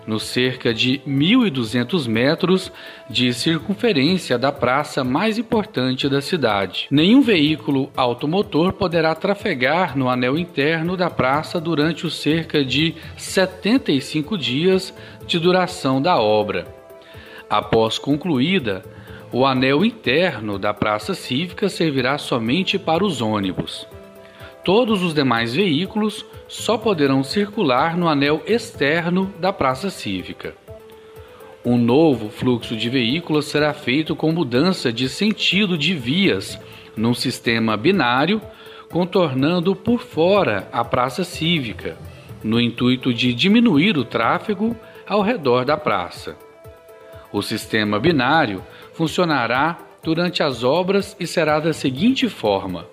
nos 0.09 0.23
cerca 0.23 0.73
de 0.73 0.99
1.200 1.07 2.07
metros 2.07 2.71
de 3.07 3.31
circunferência 3.31 4.39
da 4.39 4.51
praça 4.51 5.03
mais 5.03 5.37
importante 5.37 6.09
da 6.09 6.19
cidade. 6.19 6.87
Nenhum 6.89 7.21
veículo 7.21 7.91
automotor 7.95 8.73
poderá 8.73 9.13
trafegar 9.13 9.95
no 9.95 10.09
anel 10.09 10.35
interno 10.35 10.97
da 10.97 11.11
praça 11.11 11.61
durante 11.61 12.07
os 12.07 12.15
cerca 12.15 12.65
de 12.65 12.95
75 13.15 14.35
dias 14.35 14.91
de 15.27 15.37
duração 15.37 16.01
da 16.01 16.19
obra. 16.19 16.67
Após 17.47 17.99
concluída, 17.99 18.83
o 19.31 19.45
anel 19.45 19.85
interno 19.85 20.57
da 20.57 20.73
praça 20.73 21.13
cívica 21.13 21.69
servirá 21.69 22.17
somente 22.17 22.79
para 22.79 23.05
os 23.05 23.21
ônibus. 23.21 23.87
Todos 24.63 25.01
os 25.01 25.13
demais 25.13 25.53
veículos 25.53 26.25
só 26.47 26.77
poderão 26.77 27.23
circular 27.23 27.95
no 27.97 28.07
anel 28.07 28.41
externo 28.45 29.33
da 29.39 29.53
praça 29.53 29.89
cívica. 29.89 30.53
Um 31.65 31.77
novo 31.77 32.29
fluxo 32.29 32.75
de 32.75 32.89
veículos 32.89 33.45
será 33.45 33.73
feito 33.73 34.15
com 34.15 34.31
mudança 34.31 34.91
de 34.91 35.09
sentido 35.09 35.77
de 35.77 35.93
vias 35.93 36.59
num 36.95 37.13
sistema 37.13 37.77
binário, 37.77 38.41
contornando 38.89 39.75
por 39.75 40.01
fora 40.01 40.67
a 40.71 40.83
praça 40.83 41.23
cívica, 41.23 41.97
no 42.43 42.59
intuito 42.59 43.13
de 43.13 43.33
diminuir 43.33 43.97
o 43.97 44.03
tráfego 44.03 44.75
ao 45.07 45.21
redor 45.21 45.65
da 45.65 45.77
praça. 45.77 46.35
O 47.31 47.41
sistema 47.41 47.99
binário 47.99 48.63
funcionará 48.93 49.77
durante 50.03 50.41
as 50.41 50.63
obras 50.63 51.15
e 51.19 51.27
será 51.27 51.59
da 51.59 51.73
seguinte 51.73 52.27
forma: 52.27 52.87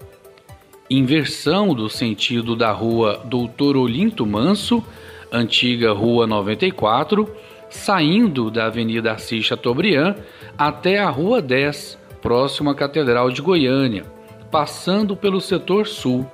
inversão 0.88 1.74
do 1.74 1.88
sentido 1.88 2.54
da 2.54 2.70
rua 2.70 3.20
Doutor 3.24 3.76
Olinto 3.76 4.24
Manso, 4.24 4.84
antiga 5.32 5.92
Rua 5.92 6.26
94, 6.26 7.28
saindo 7.68 8.50
da 8.50 8.66
Avenida 8.66 9.12
Assis 9.12 9.44
Chateaubriand 9.44 10.14
até 10.56 10.98
a 10.98 11.10
Rua 11.10 11.42
10, 11.42 11.98
próxima 12.22 12.72
à 12.72 12.74
Catedral 12.74 13.30
de 13.30 13.42
Goiânia, 13.42 14.04
passando 14.50 15.16
pelo 15.16 15.40
setor 15.40 15.86
sul. 15.86 16.30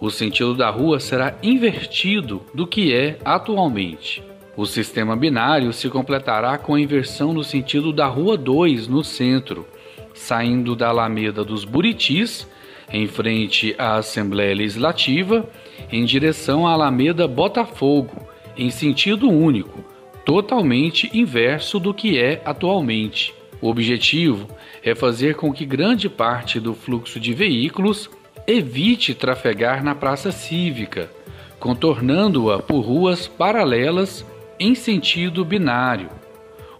O 0.00 0.10
sentido 0.10 0.54
da 0.54 0.70
rua 0.70 1.00
será 1.00 1.36
invertido 1.42 2.42
do 2.52 2.66
que 2.66 2.94
é 2.94 3.18
atualmente. 3.24 4.22
O 4.56 4.66
sistema 4.66 5.16
binário 5.16 5.72
se 5.72 5.88
completará 5.88 6.58
com 6.58 6.74
a 6.74 6.80
inversão 6.80 7.32
no 7.32 7.42
sentido 7.42 7.92
da 7.92 8.06
Rua 8.06 8.36
2, 8.36 8.86
no 8.86 9.02
centro, 9.02 9.66
saindo 10.12 10.76
da 10.76 10.88
Alameda 10.88 11.42
dos 11.42 11.64
Buritis 11.64 12.46
em 12.92 13.06
frente 13.06 13.74
à 13.78 13.96
Assembleia 13.96 14.54
Legislativa, 14.54 15.48
em 15.90 16.04
direção 16.04 16.66
à 16.66 16.72
Alameda 16.72 17.26
Botafogo, 17.26 18.26
em 18.56 18.70
sentido 18.70 19.28
único, 19.28 19.84
totalmente 20.24 21.10
inverso 21.12 21.78
do 21.78 21.92
que 21.92 22.18
é 22.18 22.40
atualmente. 22.44 23.34
O 23.60 23.68
objetivo 23.68 24.48
é 24.82 24.94
fazer 24.94 25.36
com 25.36 25.52
que 25.52 25.64
grande 25.64 26.08
parte 26.08 26.60
do 26.60 26.74
fluxo 26.74 27.18
de 27.18 27.32
veículos 27.32 28.10
evite 28.46 29.14
trafegar 29.14 29.82
na 29.82 29.94
praça 29.94 30.30
cívica, 30.30 31.10
contornando-a 31.58 32.58
por 32.58 32.80
ruas 32.80 33.26
paralelas 33.26 34.24
em 34.60 34.74
sentido 34.74 35.44
binário, 35.44 36.10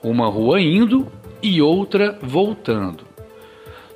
uma 0.02 0.26
rua 0.26 0.61
indo 0.61 1.11
e 1.42 1.61
outra 1.62 2.18
voltando. 2.23 3.13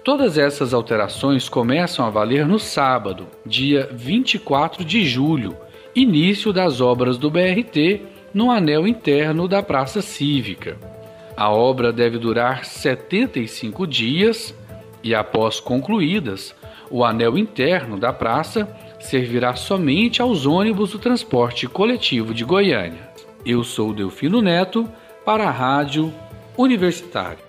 Todas 0.08 0.38
essas 0.38 0.72
alterações 0.72 1.50
começam 1.50 2.02
a 2.02 2.08
valer 2.08 2.46
no 2.46 2.58
sábado, 2.58 3.26
dia 3.44 3.90
24 3.92 4.82
de 4.82 5.04
julho, 5.04 5.54
início 5.94 6.50
das 6.50 6.80
obras 6.80 7.18
do 7.18 7.30
BRT 7.30 8.00
no 8.32 8.50
anel 8.50 8.88
interno 8.88 9.46
da 9.46 9.62
Praça 9.62 10.00
Cívica. 10.00 10.78
A 11.36 11.50
obra 11.50 11.92
deve 11.92 12.16
durar 12.16 12.64
75 12.64 13.86
dias 13.86 14.54
e, 15.04 15.14
após 15.14 15.60
concluídas, 15.60 16.54
o 16.90 17.04
anel 17.04 17.36
interno 17.36 17.98
da 17.98 18.10
praça 18.10 18.66
servirá 18.98 19.56
somente 19.56 20.22
aos 20.22 20.46
ônibus 20.46 20.92
do 20.92 20.98
transporte 20.98 21.66
coletivo 21.66 22.32
de 22.32 22.46
Goiânia. 22.46 23.10
Eu 23.44 23.62
sou 23.62 23.92
Delfino 23.92 24.40
Neto 24.40 24.88
para 25.22 25.44
a 25.44 25.50
Rádio 25.50 26.10
Universitária. 26.56 27.47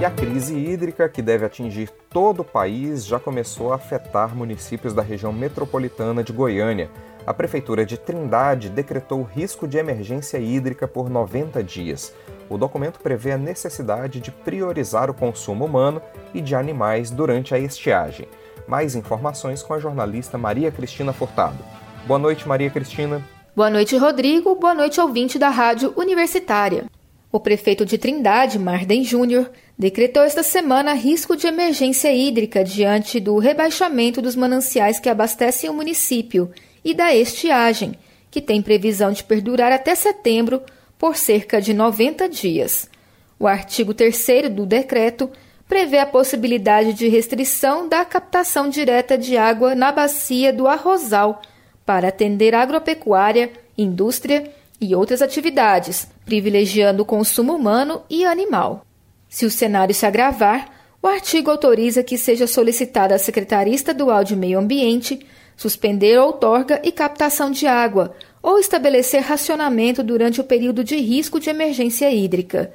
E 0.00 0.04
a 0.06 0.10
crise 0.10 0.56
hídrica, 0.56 1.10
que 1.10 1.20
deve 1.20 1.44
atingir 1.44 1.90
todo 2.08 2.40
o 2.40 2.44
país, 2.44 3.04
já 3.04 3.20
começou 3.20 3.70
a 3.70 3.74
afetar 3.74 4.34
municípios 4.34 4.94
da 4.94 5.02
região 5.02 5.30
metropolitana 5.30 6.24
de 6.24 6.32
Goiânia. 6.32 6.90
A 7.26 7.34
Prefeitura 7.34 7.84
de 7.84 7.98
Trindade 7.98 8.70
decretou 8.70 9.22
risco 9.22 9.68
de 9.68 9.76
emergência 9.76 10.38
hídrica 10.38 10.88
por 10.88 11.10
90 11.10 11.62
dias. 11.62 12.14
O 12.48 12.56
documento 12.56 12.98
prevê 12.98 13.32
a 13.32 13.36
necessidade 13.36 14.20
de 14.20 14.30
priorizar 14.30 15.10
o 15.10 15.14
consumo 15.14 15.66
humano 15.66 16.00
e 16.32 16.40
de 16.40 16.54
animais 16.54 17.10
durante 17.10 17.54
a 17.54 17.58
estiagem. 17.58 18.26
Mais 18.66 18.94
informações 18.94 19.62
com 19.62 19.74
a 19.74 19.78
jornalista 19.78 20.38
Maria 20.38 20.70
Cristina 20.70 21.12
Furtado. 21.12 21.62
Boa 22.06 22.18
noite, 22.18 22.48
Maria 22.48 22.70
Cristina. 22.70 23.22
Boa 23.54 23.68
noite, 23.68 23.98
Rodrigo. 23.98 24.54
Boa 24.54 24.72
noite, 24.72 24.98
ouvinte 24.98 25.38
da 25.38 25.50
Rádio 25.50 25.92
Universitária. 25.94 26.86
O 27.32 27.38
prefeito 27.38 27.86
de 27.86 27.96
Trindade, 27.96 28.58
Marden 28.58 29.04
Júnior, 29.04 29.52
decretou 29.78 30.24
esta 30.24 30.42
semana 30.42 30.94
risco 30.94 31.36
de 31.36 31.46
emergência 31.46 32.12
hídrica 32.12 32.64
diante 32.64 33.20
do 33.20 33.38
rebaixamento 33.38 34.20
dos 34.20 34.34
mananciais 34.34 34.98
que 34.98 35.08
abastecem 35.08 35.70
o 35.70 35.74
município 35.74 36.50
e 36.84 36.92
da 36.92 37.14
estiagem, 37.14 37.94
que 38.32 38.40
tem 38.40 38.60
previsão 38.60 39.12
de 39.12 39.22
perdurar 39.22 39.70
até 39.70 39.94
setembro 39.94 40.60
por 40.98 41.16
cerca 41.16 41.60
de 41.60 41.72
90 41.72 42.28
dias. 42.28 42.90
O 43.38 43.46
artigo 43.46 43.94
3 43.94 44.50
do 44.50 44.66
decreto 44.66 45.30
prevê 45.68 45.98
a 45.98 46.06
possibilidade 46.06 46.92
de 46.94 47.06
restrição 47.06 47.88
da 47.88 48.04
captação 48.04 48.68
direta 48.68 49.16
de 49.16 49.36
água 49.36 49.72
na 49.76 49.92
bacia 49.92 50.52
do 50.52 50.66
Arrozal 50.66 51.40
para 51.86 52.08
atender 52.08 52.56
agropecuária, 52.56 53.52
indústria 53.78 54.50
e 54.80 54.96
outras 54.96 55.22
atividades, 55.22 56.08
privilegiando 56.30 57.02
o 57.02 57.04
consumo 57.04 57.56
humano 57.56 58.02
e 58.08 58.24
animal. 58.24 58.86
Se 59.28 59.44
o 59.44 59.50
cenário 59.50 59.92
se 59.92 60.06
agravar, 60.06 60.70
o 61.02 61.08
artigo 61.08 61.50
autoriza 61.50 62.04
que 62.04 62.16
seja 62.16 62.46
solicitada 62.46 63.16
à 63.16 63.18
Secretaria 63.18 63.74
Estadual 63.74 64.22
de 64.22 64.36
Meio 64.36 64.60
Ambiente 64.60 65.26
suspender 65.56 66.20
outorga 66.20 66.80
e 66.84 66.92
captação 66.92 67.50
de 67.50 67.66
água 67.66 68.14
ou 68.40 68.60
estabelecer 68.60 69.22
racionamento 69.22 70.04
durante 70.04 70.40
o 70.40 70.44
período 70.44 70.84
de 70.84 70.96
risco 70.96 71.40
de 71.40 71.50
emergência 71.50 72.08
hídrica. 72.12 72.72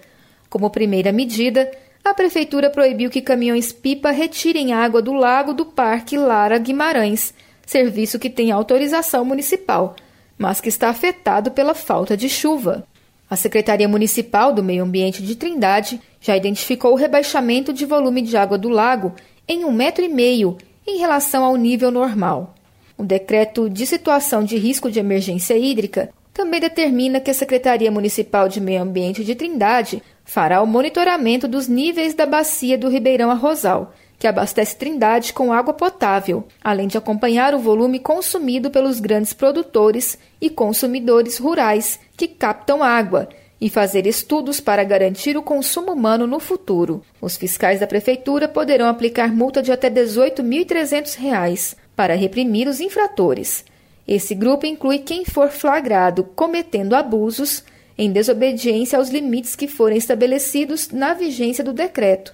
Como 0.50 0.70
primeira 0.70 1.14
medida, 1.14 1.72
a 2.04 2.14
Prefeitura 2.14 2.70
proibiu 2.70 3.10
que 3.10 3.22
caminhões-pipa 3.22 4.12
retirem 4.12 4.74
água 4.74 5.02
do 5.02 5.14
lago 5.14 5.54
do 5.54 5.66
Parque 5.66 6.18
Lara 6.18 6.58
Guimarães, 6.58 7.34
serviço 7.66 8.20
que 8.20 8.30
tem 8.30 8.52
autorização 8.52 9.24
municipal, 9.24 9.96
mas 10.38 10.60
que 10.60 10.68
está 10.68 10.90
afetado 10.90 11.52
pela 11.52 11.74
falta 11.74 12.18
de 12.18 12.28
chuva. 12.28 12.86
A 13.30 13.36
Secretaria 13.36 13.88
Municipal 13.88 14.54
do 14.54 14.64
Meio 14.64 14.84
Ambiente 14.84 15.24
de 15.24 15.36
Trindade 15.36 16.00
já 16.22 16.38
identificou 16.38 16.92
o 16.92 16.96
rebaixamento 16.96 17.74
de 17.74 17.86
volume 17.86 18.22
de 18.22 18.38
água 18.38 18.58
do 18.58 18.70
lago 18.70 19.14
em 19.48 19.66
um 19.66 19.72
metro 19.72 20.04
e 20.04 20.10
meio 20.10 20.58
em 20.86 21.00
relação 21.00 21.44
ao 21.44 21.56
nível 21.56 21.90
normal. 21.90 22.54
O 22.98 23.04
decreto 23.04 23.70
de 23.70 23.86
situação 23.86 24.44
de 24.44 24.58
risco 24.58 24.92
de 24.92 25.00
emergência 25.00 25.58
hídrica 25.58 26.10
também 26.34 26.60
determina 26.60 27.20
que 27.20 27.32
a 27.32 27.34
Secretaria 27.34 27.90
Municipal 27.90 28.48
de 28.48 28.62
Meio 28.62 28.82
Ambiente 28.82 29.24
de 29.24 29.36
Trindade 29.36 30.04
fará 30.24 30.62
o 30.62 30.68
monitoramento 30.68 31.48
dos 31.48 31.68
níveis 31.68 32.14
da 32.14 32.26
bacia 32.26 32.78
do 32.78 32.90
Ribeirão 32.90 33.32
Arrozal, 33.32 33.94
que 34.18 34.28
abastece 34.28 34.76
Trindade 34.78 35.34
com 35.34 35.52
água 35.52 35.74
potável, 35.74 36.48
além 36.64 36.88
de 36.88 36.98
acompanhar 36.98 37.54
o 37.54 37.60
volume 37.60 38.00
consumido 38.00 38.70
pelos 38.70 39.00
grandes 39.00 39.34
produtores 39.34 40.18
e 40.40 40.50
consumidores 40.50 41.38
rurais 41.38 42.00
que 42.16 42.28
captam 42.28 42.82
água 42.82 43.30
e 43.60 43.70
fazer 43.70 44.06
estudos 44.06 44.60
para 44.60 44.84
garantir 44.84 45.38
o 45.38 45.42
consumo 45.42 45.94
humano 45.94 46.28
no 46.28 46.40
futuro. 46.40 47.02
Os 47.22 47.38
fiscais 47.38 47.80
da 47.80 47.88
prefeitura 47.88 48.48
poderão 48.48 48.88
aplicar 48.88 49.34
multa 49.34 49.62
de 49.62 49.72
até 49.72 49.88
R$ 49.88 50.02
18.300 50.02 51.76
para 51.96 52.16
reprimir 52.16 52.68
os 52.68 52.80
infratores. 52.80 53.64
Esse 54.08 54.36
grupo 54.36 54.66
inclui 54.66 55.00
quem 55.00 55.26
for 55.26 55.50
flagrado 55.50 56.24
cometendo 56.36 56.96
abusos 56.96 57.64
em 57.98 58.12
desobediência 58.12 59.00
aos 59.00 59.10
limites 59.10 59.56
que 59.56 59.68
forem 59.68 59.98
estabelecidos 59.98 60.90
na 60.90 61.14
vigência 61.14 61.64
do 61.64 61.74
decreto, 61.74 62.34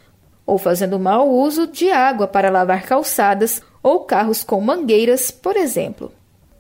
ou 0.51 0.58
fazendo 0.58 1.00
mau 1.00 1.29
uso 1.29 1.65
de 1.65 1.89
água 1.91 2.27
para 2.27 2.50
lavar 2.50 2.84
calçadas 2.84 3.62
ou 3.81 4.01
carros 4.01 4.43
com 4.43 4.60
mangueiras, 4.60 5.31
por 5.31 5.55
exemplo. 5.55 6.12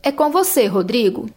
É 0.01 0.13
com 0.13 0.31
você, 0.31 0.65
Rodrigo. 0.65 1.29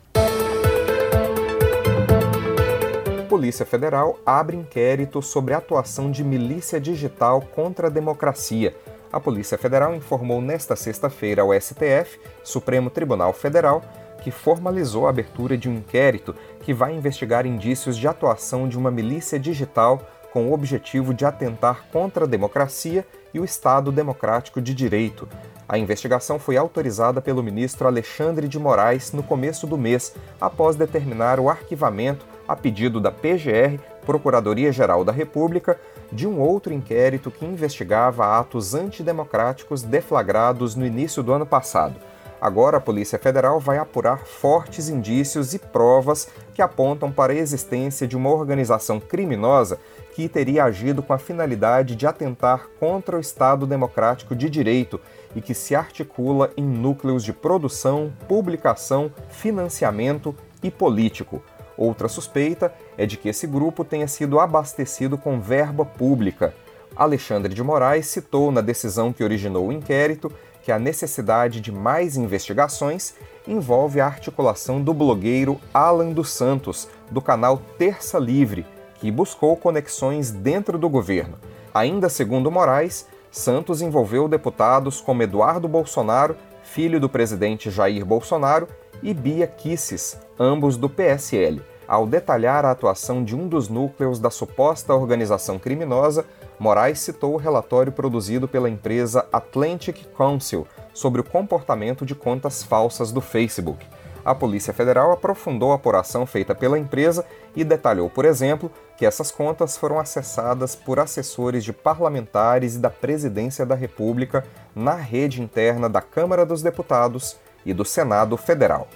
Polícia 3.28 3.66
Federal 3.66 4.20
abre 4.25 4.56
inquérito 4.56 5.20
sobre 5.20 5.52
a 5.52 5.58
atuação 5.58 6.12
de 6.12 6.23
milícia 6.23 6.80
digital 6.80 7.40
contra 7.40 7.88
a 7.88 7.90
democracia. 7.90 8.73
A 9.12 9.18
Polícia 9.18 9.58
Federal 9.58 9.92
informou 9.92 10.40
nesta 10.40 10.76
sexta-feira 10.76 11.42
ao 11.42 11.52
STF, 11.61 12.20
Supremo 12.44 12.88
Tribunal 12.88 13.32
Federal, 13.32 13.82
que 14.23 14.30
formalizou 14.30 15.08
a 15.08 15.11
abertura 15.11 15.58
de 15.58 15.68
um 15.68 15.75
inquérito 15.75 16.37
que 16.61 16.73
vai 16.73 16.94
investigar 16.94 17.46
indícios 17.46 17.96
de 17.96 18.06
atuação 18.06 18.68
de 18.68 18.78
uma 18.78 18.92
milícia 18.92 19.40
digital 19.40 20.00
com 20.35 20.49
o 20.49 20.53
objetivo 20.53 21.14
de 21.14 21.25
atentar 21.25 21.85
contra 21.93 22.25
a 22.25 22.26
democracia 22.26 23.07
e 23.33 23.38
o 23.38 23.45
Estado 23.45 23.93
Democrático 23.93 24.61
de 24.61 24.75
Direito. 24.75 25.29
A 25.69 25.79
investigação 25.79 26.41
foi 26.41 26.57
autorizada 26.57 27.21
pelo 27.21 27.41
ministro 27.41 27.87
Alexandre 27.87 28.49
de 28.49 28.59
Moraes 28.59 29.12
no 29.12 29.23
começo 29.23 29.64
do 29.64 29.79
mês, 29.79 30.12
após 30.41 30.75
determinar 30.75 31.38
o 31.38 31.49
arquivamento, 31.49 32.26
a 32.49 32.57
pedido 32.57 33.00
da 33.00 33.12
PGR, 33.12 33.79
Procuradoria-Geral 34.05 35.05
da 35.05 35.12
República, 35.12 35.79
de 36.11 36.27
um 36.27 36.40
outro 36.40 36.75
inquérito 36.75 37.31
que 37.31 37.47
investigava 37.47 38.37
atos 38.37 38.75
antidemocráticos 38.75 39.83
deflagrados 39.83 40.75
no 40.75 40.85
início 40.85 41.23
do 41.23 41.33
ano 41.33 41.47
passado. 41.47 41.94
Agora, 42.40 42.77
a 42.77 42.81
Polícia 42.81 43.18
Federal 43.18 43.59
vai 43.59 43.79
apurar 43.79 44.27
fortes 44.27 44.88
indícios 44.88 45.55
e 45.55 45.59
provas 45.59 46.29
que 46.53 46.61
apontam 46.61 47.11
para 47.11 47.33
a 47.33 47.37
existência 47.37 48.07
de 48.07 48.16
uma 48.16 48.31
organização 48.31 49.01
criminosa 49.01 49.79
que 50.14 50.29
teria 50.29 50.64
agido 50.64 51.03
com 51.03 51.12
a 51.12 51.18
finalidade 51.18 51.97
de 51.97 52.07
atentar 52.07 52.68
contra 52.79 53.16
o 53.16 53.20
Estado 53.20 53.66
Democrático 53.66 54.37
de 54.37 54.49
Direito 54.49 55.01
e 55.35 55.40
que 55.40 55.55
se 55.55 55.75
articula 55.75 56.51
em 56.57 56.64
núcleos 56.64 57.25
de 57.25 57.33
produção, 57.33 58.12
publicação, 58.29 59.11
financiamento 59.31 60.35
e 60.62 60.70
político. 60.70 61.42
Outra 61.77 62.09
suspeita 62.09 62.73
é 62.97 63.05
de 63.05 63.16
que 63.16 63.29
esse 63.29 63.47
grupo 63.47 63.85
tenha 63.85 64.07
sido 64.07 64.38
abastecido 64.38 65.18
com 65.18 65.40
verba 65.40 65.85
pública. 65.85 66.55
Alexandre 66.94 67.53
de 67.53 67.62
Moraes 67.62 68.07
citou 68.07 68.53
na 68.53 68.61
decisão 68.61 69.12
que 69.12 69.25
originou 69.25 69.66
o 69.66 69.73
inquérito 69.73 70.31
que 70.64 70.72
a 70.72 70.79
necessidade 70.79 71.61
de 71.61 71.70
mais 71.70 72.16
investigações 72.16 73.14
envolve 73.46 74.00
a 74.00 74.07
articulação 74.07 74.83
do 74.83 74.94
blogueiro 74.94 75.61
Alan 75.74 76.11
dos 76.11 76.31
Santos, 76.31 76.88
do 77.11 77.20
canal 77.20 77.61
Terça 77.77 78.18
Livre, 78.18 78.66
que 78.94 79.11
buscou 79.11 79.55
conexões 79.59 80.31
dentro 80.31 80.79
do 80.79 80.88
governo. 80.88 81.37
Ainda 81.74 82.09
segundo 82.09 82.50
Moraes, 82.50 83.07
Santos 83.31 83.83
envolveu 83.83 84.27
deputados 84.27 85.03
como 85.03 85.22
Eduardo 85.22 85.68
Bolsonaro, 85.68 86.35
filho 86.62 86.98
do 86.98 87.11
presidente 87.11 87.70
Jair 87.70 88.03
Bolsonaro, 88.07 88.66
e 89.03 89.12
Bia 89.12 89.46
Kisses, 89.46 90.16
ambos 90.40 90.79
do 90.79 90.88
PSL. 90.88 91.61
Ao 91.87 92.07
detalhar 92.07 92.64
a 92.64 92.70
atuação 92.70 93.22
de 93.22 93.37
um 93.37 93.46
dos 93.46 93.68
núcleos 93.68 94.18
da 94.18 94.31
suposta 94.31 94.94
organização 94.94 95.59
criminosa, 95.59 96.24
Moraes 96.64 97.00
citou 97.00 97.35
o 97.35 97.37
relatório 97.37 97.92
produzido 97.92 98.48
pela 98.48 98.70
empresa 98.70 99.27
Atlantic 99.31 100.07
Council 100.16 100.66
sobre 100.94 101.20
o 101.20 101.24
comportamento 101.24 102.07
de 102.07 102.14
contas 102.14 102.62
falsas 102.62 103.12
do 103.12 103.20
Facebook. 103.20 103.87
A 104.24 104.35
Polícia 104.35 104.72
Federal 104.72 105.12
aprofundou 105.12 105.72
a 105.72 105.74
apuração 105.74 106.24
feita 106.24 106.55
pela 106.55 106.79
empresa 106.79 107.27
e 107.55 107.62
detalhou, 107.64 108.09
por 108.09 108.24
exemplo, 108.24 108.72
que 108.96 109.05
essas 109.05 109.31
contas 109.31 109.77
foram 109.77 109.98
acessadas 109.98 110.74
por 110.74 110.98
assessores 110.98 111.62
de 111.62 111.72
parlamentares 111.74 112.77
e 112.77 112.79
da 112.79 112.88
Presidência 112.88 113.66
da 113.66 113.74
República 113.74 114.42
na 114.74 114.94
rede 114.94 115.42
interna 115.42 115.87
da 115.87 116.00
Câmara 116.00 116.46
dos 116.46 116.62
Deputados 116.62 117.37
e 117.66 117.74
do 117.74 117.85
Senado 117.85 118.38
Federal. 118.38 118.88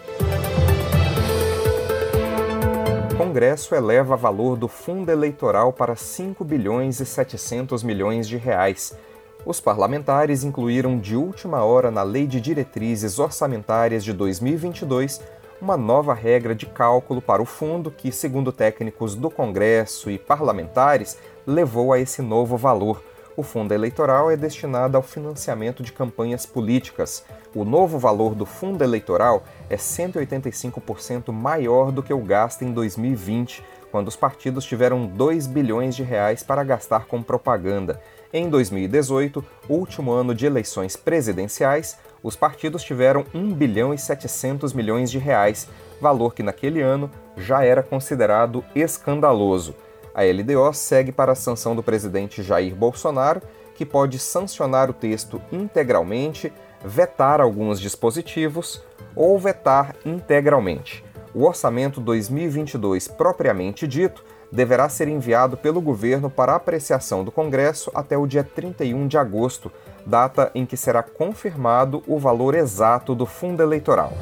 Congresso 3.18 3.74
eleva 3.74 4.14
valor 4.14 4.56
do 4.56 4.68
fundo 4.68 5.10
eleitoral 5.10 5.72
para 5.72 5.96
5 5.96 6.44
bilhões 6.44 7.00
e 7.00 7.04
700 7.04 7.82
milhões 7.82 8.28
de 8.28 8.36
reais. 8.36 8.96
Os 9.44 9.60
parlamentares 9.60 10.44
incluíram 10.44 10.96
de 10.96 11.16
última 11.16 11.64
hora 11.64 11.90
na 11.90 12.04
Lei 12.04 12.28
de 12.28 12.40
Diretrizes 12.40 13.18
Orçamentárias 13.18 14.04
de 14.04 14.12
2022 14.12 15.20
uma 15.60 15.76
nova 15.76 16.14
regra 16.14 16.54
de 16.54 16.66
cálculo 16.66 17.20
para 17.20 17.42
o 17.42 17.44
fundo 17.44 17.90
que, 17.90 18.12
segundo 18.12 18.52
técnicos 18.52 19.16
do 19.16 19.28
Congresso 19.28 20.08
e 20.08 20.16
parlamentares, 20.16 21.18
levou 21.44 21.92
a 21.92 21.98
esse 21.98 22.22
novo 22.22 22.56
valor. 22.56 23.02
O 23.38 23.44
fundo 23.44 23.72
eleitoral 23.72 24.32
é 24.32 24.36
destinado 24.36 24.96
ao 24.96 25.02
financiamento 25.04 25.80
de 25.80 25.92
campanhas 25.92 26.44
políticas. 26.44 27.24
O 27.54 27.64
novo 27.64 27.96
valor 27.96 28.34
do 28.34 28.44
fundo 28.44 28.82
eleitoral 28.82 29.44
é 29.70 29.76
185% 29.76 31.30
maior 31.30 31.92
do 31.92 32.02
que 32.02 32.12
o 32.12 32.18
gasto 32.18 32.62
em 32.62 32.72
2020, 32.72 33.62
quando 33.92 34.08
os 34.08 34.16
partidos 34.16 34.64
tiveram 34.64 35.06
2 35.06 35.46
bilhões 35.46 35.94
de 35.94 36.02
reais 36.02 36.42
para 36.42 36.64
gastar 36.64 37.06
com 37.06 37.22
propaganda. 37.22 38.02
Em 38.32 38.50
2018, 38.50 39.44
último 39.68 40.10
ano 40.10 40.34
de 40.34 40.44
eleições 40.44 40.96
presidenciais, 40.96 41.96
os 42.20 42.34
partidos 42.34 42.82
tiveram 42.82 43.24
1 43.32 43.54
bilhão 43.54 43.94
e 43.94 43.98
700 43.98 44.72
milhões 44.72 45.12
de 45.12 45.18
reais, 45.20 45.68
valor 46.00 46.34
que 46.34 46.42
naquele 46.42 46.82
ano 46.82 47.08
já 47.36 47.62
era 47.62 47.84
considerado 47.84 48.64
escandaloso. 48.74 49.76
A 50.18 50.22
LDO 50.24 50.72
segue 50.72 51.12
para 51.12 51.30
a 51.30 51.36
sanção 51.36 51.76
do 51.76 51.82
presidente 51.82 52.42
Jair 52.42 52.74
Bolsonaro, 52.74 53.40
que 53.76 53.86
pode 53.86 54.18
sancionar 54.18 54.90
o 54.90 54.92
texto 54.92 55.40
integralmente, 55.52 56.52
vetar 56.84 57.40
alguns 57.40 57.78
dispositivos 57.78 58.82
ou 59.14 59.38
vetar 59.38 59.94
integralmente. 60.04 61.04
O 61.32 61.44
orçamento 61.44 62.00
2022 62.00 63.06
propriamente 63.06 63.86
dito 63.86 64.24
deverá 64.50 64.88
ser 64.88 65.06
enviado 65.06 65.56
pelo 65.56 65.80
governo 65.80 66.28
para 66.28 66.56
apreciação 66.56 67.22
do 67.22 67.30
Congresso 67.30 67.88
até 67.94 68.18
o 68.18 68.26
dia 68.26 68.42
31 68.42 69.06
de 69.06 69.16
agosto, 69.16 69.70
data 70.04 70.50
em 70.52 70.66
que 70.66 70.76
será 70.76 71.00
confirmado 71.00 72.02
o 72.08 72.18
valor 72.18 72.56
exato 72.56 73.14
do 73.14 73.24
fundo 73.24 73.62
eleitoral. 73.62 74.12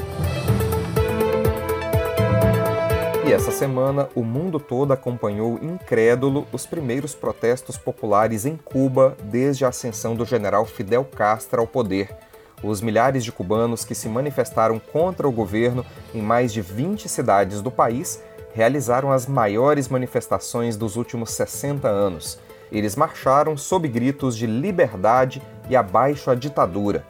Essa 3.37 3.53
semana, 3.53 4.09
o 4.15 4.23
mundo 4.23 4.59
todo 4.59 4.93
acompanhou 4.93 5.59
incrédulo 5.63 6.47
os 6.53 6.65
primeiros 6.65 7.15
protestos 7.15 7.77
populares 7.77 8.47
em 8.47 8.57
Cuba 8.57 9.15
desde 9.25 9.67
a 9.67 9.69
ascensão 9.69 10.17
do 10.17 10.25
general 10.25 10.65
Fidel 10.65 11.05
Castro 11.05 11.61
ao 11.61 11.67
poder 11.67 12.17
os 12.63 12.81
milhares 12.81 13.23
de 13.23 13.33
cubanos 13.33 13.85
que 13.85 13.95
se 13.95 14.09
manifestaram 14.09 14.79
contra 14.79 15.29
o 15.29 15.33
governo 15.33 15.85
em 16.15 16.23
mais 16.23 16.51
de 16.51 16.63
20 16.63 17.09
cidades 17.11 17.61
do 17.61 17.71
país 17.71 18.23
realizaram 18.55 19.13
as 19.13 19.27
maiores 19.27 19.89
manifestações 19.89 20.75
dos 20.75 20.97
últimos 20.97 21.33
60 21.33 21.87
anos. 21.87 22.39
Eles 22.73 22.97
marcharam 22.97 23.55
sob 23.55 23.87
gritos 23.87 24.35
de 24.35 24.47
liberdade 24.47 25.43
e 25.69 25.77
abaixo 25.77 26.31
a 26.31 26.35
ditadura. 26.35 27.05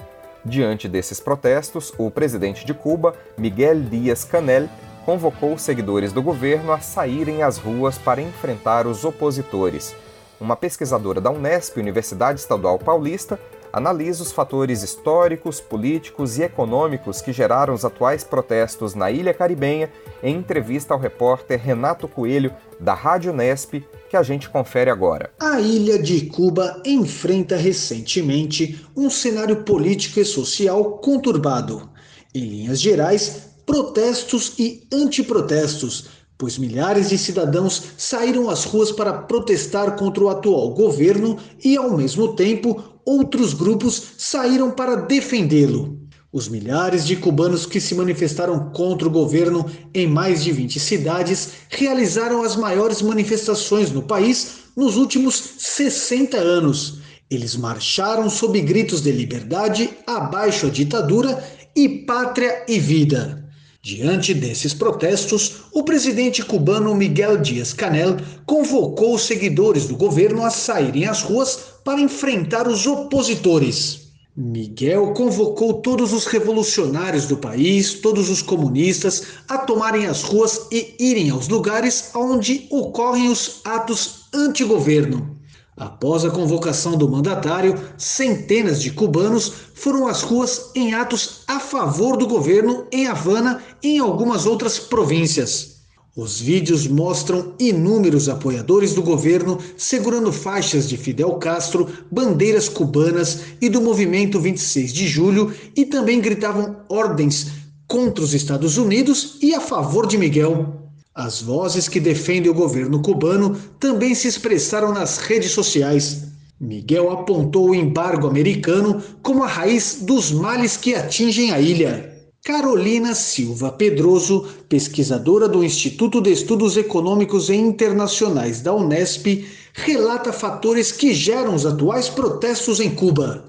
Diante 0.45 0.89
desses 0.89 1.21
protestos, 1.21 1.93
o 1.97 2.11
presidente 2.11 2.65
de 2.67 2.75
Cuba, 2.75 3.15
Miguel 3.39 3.81
Díaz-Canel, 3.81 4.69
convocou 5.07 5.57
seguidores 5.57 6.13
do 6.13 6.21
governo 6.21 6.73
a 6.73 6.81
saírem 6.81 7.45
às 7.45 7.59
ruas 7.59 7.97
para 7.97 8.21
enfrentar 8.21 8.89
os 8.89 9.05
opositores. 9.05 9.95
Uma 10.41 10.57
pesquisadora 10.57 11.21
da 11.21 11.31
Unesp, 11.31 11.79
Universidade 11.79 12.41
Estadual 12.41 12.77
Paulista, 12.77 13.39
analisa 13.73 14.23
os 14.23 14.33
fatores 14.33 14.83
históricos, 14.83 15.61
políticos 15.61 16.39
e 16.39 16.43
econômicos 16.43 17.21
que 17.21 17.33
geraram 17.33 17.73
os 17.73 17.85
atuais 17.85 18.25
protestos 18.25 18.97
na 18.97 19.09
ilha 19.09 19.33
caribenha 19.33 19.93
em 20.23 20.35
entrevista 20.35 20.93
ao 20.93 20.99
repórter 20.99 21.61
Renato 21.61 22.09
Coelho, 22.09 22.53
da 22.81 22.93
Rádio 22.93 23.33
Unesp, 23.33 23.85
que 24.11 24.17
a 24.17 24.25
gente 24.25 24.51
confere 24.51 24.91
agora. 24.91 25.31
A 25.39 25.61
ilha 25.61 26.03
de 26.03 26.27
Cuba 26.27 26.83
enfrenta 26.85 27.57
recentemente 27.57 28.85
um 28.97 29.09
cenário 29.09 29.63
político 29.63 30.19
e 30.19 30.25
social 30.25 30.99
conturbado. 30.99 31.89
Em 32.35 32.45
linhas 32.45 32.81
gerais, 32.81 33.56
protestos 33.67 34.53
e 34.59 34.87
antiprotestos, 34.93 36.05
pois 36.39 36.57
milhares 36.57 37.09
de 37.11 37.19
cidadãos 37.19 37.83
saíram 37.99 38.49
às 38.49 38.65
ruas 38.65 38.93
para 38.93 39.13
protestar 39.13 39.97
contra 39.97 40.25
o 40.25 40.29
atual 40.29 40.71
governo 40.71 41.37
e, 41.63 41.77
ao 41.77 41.97
mesmo 41.97 42.37
tempo, 42.37 42.83
outros 43.05 43.53
grupos 43.53 44.01
saíram 44.17 44.71
para 44.71 44.95
defendê-lo. 44.95 45.99
Os 46.33 46.49
milhares 46.49 47.07
de 47.07 47.17
cubanos 47.17 47.65
que 47.65 47.81
se 47.81 47.95
manifestaram 47.95 48.71
contra 48.71 49.09
o 49.09 49.11
governo 49.11 49.65
em 49.95 50.07
mais 50.07 50.45
de 50.45 50.53
20 50.53 50.79
cidades 50.79 51.51
realizaram 51.71 52.43
as 52.43 52.57
maiores 52.57 53.01
manifestações 53.01 53.91
no 53.91 54.03
país 54.03 54.67
nos 54.77 54.97
últimos 54.97 55.35
60 55.59 56.37
anos. 56.37 56.99
Eles 57.31 57.57
marcharam 57.57 58.29
sob 58.29 58.61
gritos 58.61 59.01
de 59.01 59.11
liberdade, 59.11 59.91
abaixo 60.07 60.67
a 60.67 60.71
ditadura 60.71 61.43
e 61.75 61.89
pátria 61.89 62.65
e 62.69 62.79
vida. 62.79 63.46
Diante 63.89 64.35
desses 64.35 64.75
protestos, 64.75 65.59
o 65.73 65.85
presidente 65.85 66.45
cubano 66.45 66.93
Miguel 66.93 67.37
Dias-Canel 67.37 68.17
convocou 68.45 69.15
os 69.15 69.23
seguidores 69.23 69.87
do 69.87 69.95
governo 69.95 70.45
a 70.45 70.51
saírem 70.51 71.07
às 71.07 71.23
ruas 71.23 71.57
para 71.85 72.01
enfrentar 72.01 72.67
os 72.67 72.85
opositores. 72.85 74.09
Miguel 74.37 75.13
convocou 75.13 75.75
todos 75.75 76.13
os 76.13 76.27
revolucionários 76.27 77.27
do 77.27 77.37
país, 77.37 77.95
todos 77.95 78.29
os 78.29 78.43
comunistas, 78.43 79.23
a 79.47 79.57
tomarem 79.57 80.07
as 80.07 80.25
ruas 80.25 80.67
e 80.73 80.97
irem 80.99 81.31
aos 81.31 81.47
lugares 81.47 82.11
onde 82.13 82.67
ocorrem 82.73 83.29
os 83.29 83.61
atos 83.65 84.25
anti-governo. 84.35 85.36
Após 85.77 86.25
a 86.25 86.31
convocação 86.31 86.97
do 86.97 87.07
mandatário, 87.07 87.79
centenas 87.99 88.81
de 88.81 88.91
cubanos 88.91 89.53
foram 89.75 90.07
às 90.07 90.23
ruas 90.23 90.71
em 90.75 90.95
atos 90.95 91.43
a 91.47 91.61
favor 91.61 92.17
do 92.17 92.27
governo 92.27 92.87
em 92.91 93.07
Havana 93.07 93.63
e 93.83 93.97
em 93.97 93.99
algumas 93.99 94.47
outras 94.47 94.79
províncias. 94.79 95.77
Os 96.17 96.41
vídeos 96.41 96.87
mostram 96.87 97.53
inúmeros 97.61 98.27
apoiadores 98.27 98.95
do 98.95 99.03
governo 99.03 99.59
segurando 99.77 100.33
faixas 100.33 100.89
de 100.89 100.97
Fidel 100.97 101.35
Castro, 101.35 101.87
bandeiras 102.11 102.71
cubanas 102.71 103.41
e 103.61 103.69
do 103.69 103.83
movimento 103.83 104.41
26 104.41 104.95
de 104.95 105.07
julho 105.07 105.53
e 105.77 105.85
também 105.85 106.23
gritavam 106.23 106.77
ordens 106.89 107.49
contra 107.87 108.25
os 108.25 108.33
Estados 108.33 108.79
Unidos 108.79 109.37
e 109.43 109.55
a 109.55 109.61
favor 109.61 110.07
de 110.07 110.17
Miguel. 110.17 110.86
As 111.17 111.41
vozes 111.41 111.89
que 111.89 111.99
defendem 111.99 112.51
o 112.51 112.55
governo 112.55 113.01
cubano 113.01 113.59
também 113.81 114.15
se 114.15 114.29
expressaram 114.29 114.93
nas 114.93 115.17
redes 115.17 115.53
sociais. 115.53 116.25
Miguel 116.61 117.11
apontou 117.11 117.71
o 117.71 117.75
embargo 117.75 118.29
americano 118.29 119.03
como 119.23 119.43
a 119.43 119.47
raiz 119.47 120.01
dos 120.03 120.31
males 120.31 120.77
que 120.77 120.95
atingem 120.95 121.53
a 121.53 121.59
ilha. 121.59 122.15
Carolina 122.45 123.15
Silva 123.15 123.73
Pedroso, 123.73 124.47
pesquisadora 124.69 125.49
do 125.49 125.65
Instituto 125.65 126.21
de 126.21 126.33
Estudos 126.33 126.77
Econômicos 126.77 127.49
e 127.49 127.55
Internacionais 127.55 128.61
da 128.61 128.75
Unesp, 128.75 129.49
relata 129.73 130.35
fatores 130.35 130.93
que 130.93 131.15
geram 131.15 131.55
os 131.55 131.65
atuais 131.65 132.11
protestos 132.11 132.79
em 132.79 132.95
Cuba. 132.95 133.43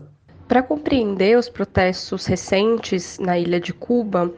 Para 0.47 0.63
compreender 0.63 1.37
os 1.37 1.49
protestos 1.49 2.25
recentes 2.25 3.19
na 3.19 3.37
ilha 3.37 3.59
de 3.59 3.73
Cuba, 3.73 4.33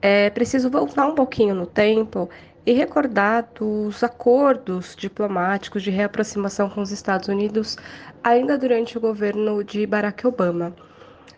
é 0.00 0.30
preciso 0.30 0.70
voltar 0.70 1.06
um 1.06 1.14
pouquinho 1.14 1.54
no 1.54 1.66
tempo 1.66 2.28
e 2.70 2.72
recordar 2.72 3.48
dos 3.52 4.04
acordos 4.04 4.94
diplomáticos 4.94 5.82
de 5.82 5.90
reaproximação 5.90 6.70
com 6.70 6.80
os 6.80 6.92
Estados 6.92 7.26
Unidos 7.26 7.76
ainda 8.22 8.56
durante 8.56 8.96
o 8.96 9.00
governo 9.00 9.64
de 9.64 9.84
Barack 9.84 10.24
Obama. 10.24 10.72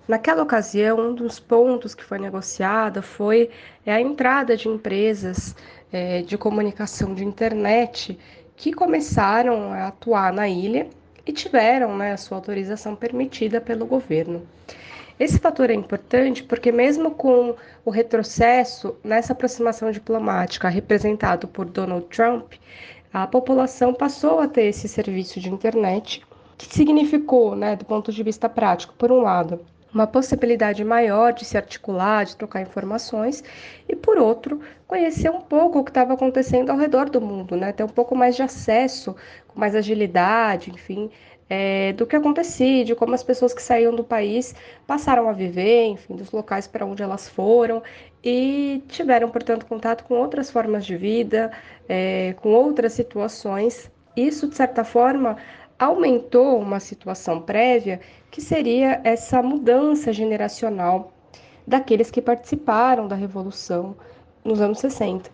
Naquela 0.06 0.42
ocasião, 0.42 1.00
um 1.00 1.14
dos 1.14 1.40
pontos 1.40 1.94
que 1.94 2.04
foi 2.04 2.18
negociada 2.18 3.00
foi 3.00 3.48
é, 3.86 3.94
a 3.94 3.98
entrada 3.98 4.58
de 4.58 4.68
empresas 4.68 5.56
é, 5.90 6.20
de 6.20 6.36
comunicação 6.36 7.14
de 7.14 7.24
internet 7.24 8.18
que 8.54 8.70
começaram 8.70 9.72
a 9.72 9.86
atuar 9.86 10.34
na 10.34 10.46
ilha 10.46 10.86
e 11.24 11.32
tiveram 11.32 11.96
né, 11.96 12.12
a 12.12 12.18
sua 12.18 12.36
autorização 12.36 12.94
permitida 12.94 13.58
pelo 13.58 13.86
governo. 13.86 14.46
Esse 15.22 15.38
fator 15.38 15.70
é 15.70 15.74
importante 15.74 16.42
porque, 16.42 16.72
mesmo 16.72 17.12
com 17.12 17.54
o 17.84 17.90
retrocesso 17.92 18.96
nessa 19.04 19.32
aproximação 19.32 19.92
diplomática 19.92 20.68
representado 20.68 21.46
por 21.46 21.64
Donald 21.64 22.06
Trump, 22.06 22.54
a 23.12 23.24
população 23.28 23.94
passou 23.94 24.40
a 24.40 24.48
ter 24.48 24.62
esse 24.62 24.88
serviço 24.88 25.38
de 25.38 25.48
internet, 25.48 26.26
que 26.58 26.66
significou, 26.66 27.54
né, 27.54 27.76
do 27.76 27.84
ponto 27.84 28.10
de 28.10 28.20
vista 28.20 28.48
prático, 28.48 28.94
por 28.94 29.12
um 29.12 29.20
lado, 29.20 29.60
uma 29.94 30.08
possibilidade 30.08 30.82
maior 30.82 31.32
de 31.32 31.44
se 31.44 31.56
articular, 31.56 32.24
de 32.24 32.36
trocar 32.36 32.60
informações, 32.60 33.44
e 33.88 33.94
por 33.94 34.18
outro, 34.18 34.60
conhecer 34.88 35.30
um 35.30 35.40
pouco 35.40 35.78
o 35.78 35.84
que 35.84 35.90
estava 35.90 36.14
acontecendo 36.14 36.70
ao 36.70 36.76
redor 36.76 37.08
do 37.08 37.20
mundo, 37.20 37.56
né? 37.56 37.70
ter 37.70 37.84
um 37.84 37.88
pouco 37.88 38.16
mais 38.16 38.34
de 38.34 38.42
acesso, 38.42 39.14
com 39.46 39.60
mais 39.60 39.76
agilidade, 39.76 40.72
enfim, 40.72 41.10
é, 41.54 41.92
do 41.92 42.06
que 42.06 42.16
acontecia, 42.16 42.82
de 42.82 42.94
como 42.94 43.14
as 43.14 43.22
pessoas 43.22 43.52
que 43.52 43.62
saíam 43.62 43.94
do 43.94 44.02
país 44.02 44.54
passaram 44.86 45.28
a 45.28 45.32
viver, 45.32 45.84
enfim, 45.84 46.16
dos 46.16 46.32
locais 46.32 46.66
para 46.66 46.86
onde 46.86 47.02
elas 47.02 47.28
foram 47.28 47.82
e 48.24 48.82
tiveram, 48.88 49.28
portanto, 49.28 49.66
contato 49.66 50.04
com 50.04 50.14
outras 50.14 50.50
formas 50.50 50.86
de 50.86 50.96
vida, 50.96 51.52
é, 51.86 52.34
com 52.40 52.54
outras 52.54 52.94
situações. 52.94 53.90
Isso, 54.16 54.48
de 54.48 54.56
certa 54.56 54.82
forma, 54.82 55.36
aumentou 55.78 56.58
uma 56.58 56.80
situação 56.80 57.42
prévia 57.42 58.00
que 58.30 58.40
seria 58.40 59.02
essa 59.04 59.42
mudança 59.42 60.10
generacional 60.10 61.12
daqueles 61.66 62.10
que 62.10 62.22
participaram 62.22 63.06
da 63.06 63.14
Revolução 63.14 63.94
nos 64.42 64.58
anos 64.62 64.78
60. 64.78 65.30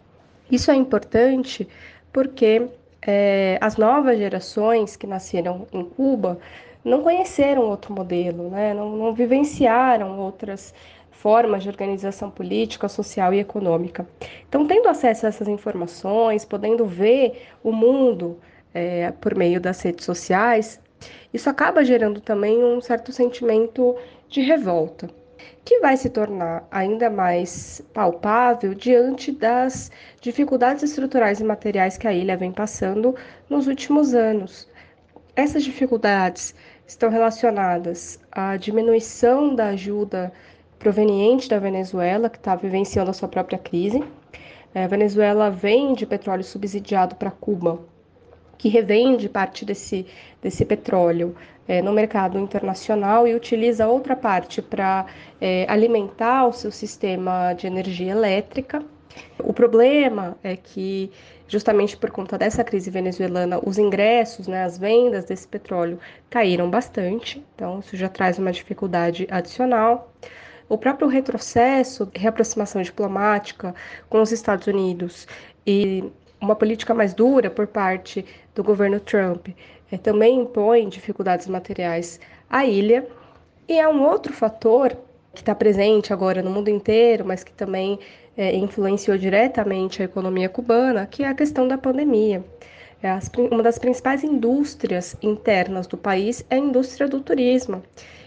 Isso 0.50 0.68
é 0.72 0.74
importante 0.74 1.68
porque 2.12 2.68
é, 3.02 3.58
as 3.60 3.76
novas 3.76 4.18
gerações 4.18 4.96
que 4.96 5.06
nasceram 5.06 5.66
em 5.72 5.84
Cuba 5.84 6.38
não 6.84 7.02
conheceram 7.02 7.62
outro 7.62 7.92
modelo, 7.92 8.50
né? 8.50 8.74
não, 8.74 8.96
não 8.96 9.12
vivenciaram 9.14 10.18
outras 10.18 10.74
formas 11.10 11.64
de 11.64 11.68
organização 11.68 12.30
política, 12.30 12.88
social 12.88 13.34
e 13.34 13.40
econômica. 13.40 14.06
Então, 14.48 14.66
tendo 14.66 14.88
acesso 14.88 15.26
a 15.26 15.28
essas 15.28 15.48
informações, 15.48 16.44
podendo 16.44 16.86
ver 16.86 17.48
o 17.62 17.72
mundo 17.72 18.38
é, 18.72 19.10
por 19.12 19.34
meio 19.34 19.60
das 19.60 19.82
redes 19.82 20.04
sociais, 20.04 20.80
isso 21.34 21.50
acaba 21.50 21.84
gerando 21.84 22.20
também 22.20 22.62
um 22.62 22.80
certo 22.80 23.12
sentimento 23.12 23.96
de 24.28 24.40
revolta, 24.40 25.10
que 25.68 25.80
vai 25.80 25.98
se 25.98 26.08
tornar 26.08 26.66
ainda 26.70 27.10
mais 27.10 27.82
palpável 27.92 28.72
diante 28.72 29.30
das 29.30 29.90
dificuldades 30.18 30.82
estruturais 30.82 31.40
e 31.40 31.44
materiais 31.44 31.98
que 31.98 32.08
a 32.08 32.12
ilha 32.14 32.38
vem 32.38 32.50
passando 32.50 33.14
nos 33.50 33.66
últimos 33.66 34.14
anos. 34.14 34.66
Essas 35.36 35.62
dificuldades 35.62 36.54
estão 36.86 37.10
relacionadas 37.10 38.18
à 38.32 38.56
diminuição 38.56 39.54
da 39.54 39.66
ajuda 39.66 40.32
proveniente 40.78 41.50
da 41.50 41.58
Venezuela, 41.58 42.30
que 42.30 42.38
está 42.38 42.56
vivenciando 42.56 43.10
a 43.10 43.12
sua 43.12 43.28
própria 43.28 43.58
crise. 43.58 44.02
A 44.74 44.86
Venezuela 44.86 45.50
vende 45.50 46.06
petróleo 46.06 46.44
subsidiado 46.44 47.14
para 47.14 47.30
Cuba 47.30 47.78
que 48.58 48.68
revende 48.68 49.28
parte 49.28 49.64
desse, 49.64 50.04
desse 50.42 50.64
petróleo 50.64 51.34
é, 51.68 51.80
no 51.80 51.92
mercado 51.92 52.38
internacional 52.38 53.28
e 53.28 53.34
utiliza 53.34 53.86
outra 53.86 54.16
parte 54.16 54.60
para 54.60 55.06
é, 55.40 55.64
alimentar 55.68 56.46
o 56.46 56.52
seu 56.52 56.72
sistema 56.72 57.52
de 57.52 57.66
energia 57.66 58.10
elétrica. 58.10 58.82
O 59.38 59.52
problema 59.52 60.36
é 60.42 60.56
que, 60.56 61.10
justamente 61.46 61.96
por 61.96 62.10
conta 62.10 62.36
dessa 62.36 62.64
crise 62.64 62.90
venezuelana, 62.90 63.60
os 63.64 63.78
ingressos, 63.78 64.48
né, 64.48 64.64
as 64.64 64.78
vendas 64.78 65.24
desse 65.24 65.46
petróleo 65.46 65.98
caíram 66.30 66.70
bastante, 66.70 67.44
então 67.54 67.80
isso 67.80 67.96
já 67.96 68.08
traz 68.08 68.38
uma 68.38 68.52
dificuldade 68.52 69.26
adicional. 69.30 70.12
O 70.68 70.76
próprio 70.76 71.08
retrocesso, 71.08 72.10
reaproximação 72.14 72.82
diplomática 72.82 73.74
com 74.08 74.20
os 74.20 74.32
Estados 74.32 74.66
Unidos 74.66 75.26
e 75.66 76.04
uma 76.40 76.54
política 76.54 76.94
mais 76.94 77.14
dura 77.14 77.50
por 77.50 77.66
parte 77.66 78.24
do 78.54 78.62
governo 78.62 79.00
Trump 79.00 79.48
é, 79.90 79.96
também 79.96 80.40
impõe 80.40 80.88
dificuldades 80.88 81.46
materiais 81.46 82.20
à 82.48 82.64
ilha. 82.64 83.06
E 83.68 83.78
é 83.78 83.88
um 83.88 84.02
outro 84.04 84.32
fator 84.32 84.96
que 85.34 85.40
está 85.42 85.54
presente 85.54 86.12
agora 86.12 86.42
no 86.42 86.50
mundo 86.50 86.68
inteiro, 86.68 87.24
mas 87.24 87.44
que 87.44 87.52
também 87.52 87.98
é, 88.36 88.54
influenciou 88.56 89.16
diretamente 89.16 90.02
a 90.02 90.04
economia 90.04 90.48
cubana, 90.48 91.06
que 91.06 91.22
é 91.22 91.28
a 91.28 91.34
questão 91.34 91.66
da 91.66 91.78
pandemia. 91.78 92.44
É 93.02 93.10
as, 93.10 93.30
uma 93.36 93.62
das 93.62 93.78
principais 93.78 94.24
indústrias 94.24 95.16
internas 95.22 95.86
do 95.86 95.96
país 95.96 96.44
é 96.50 96.56
a 96.56 96.58
indústria 96.58 97.08
do 97.08 97.20
turismo. 97.20 97.82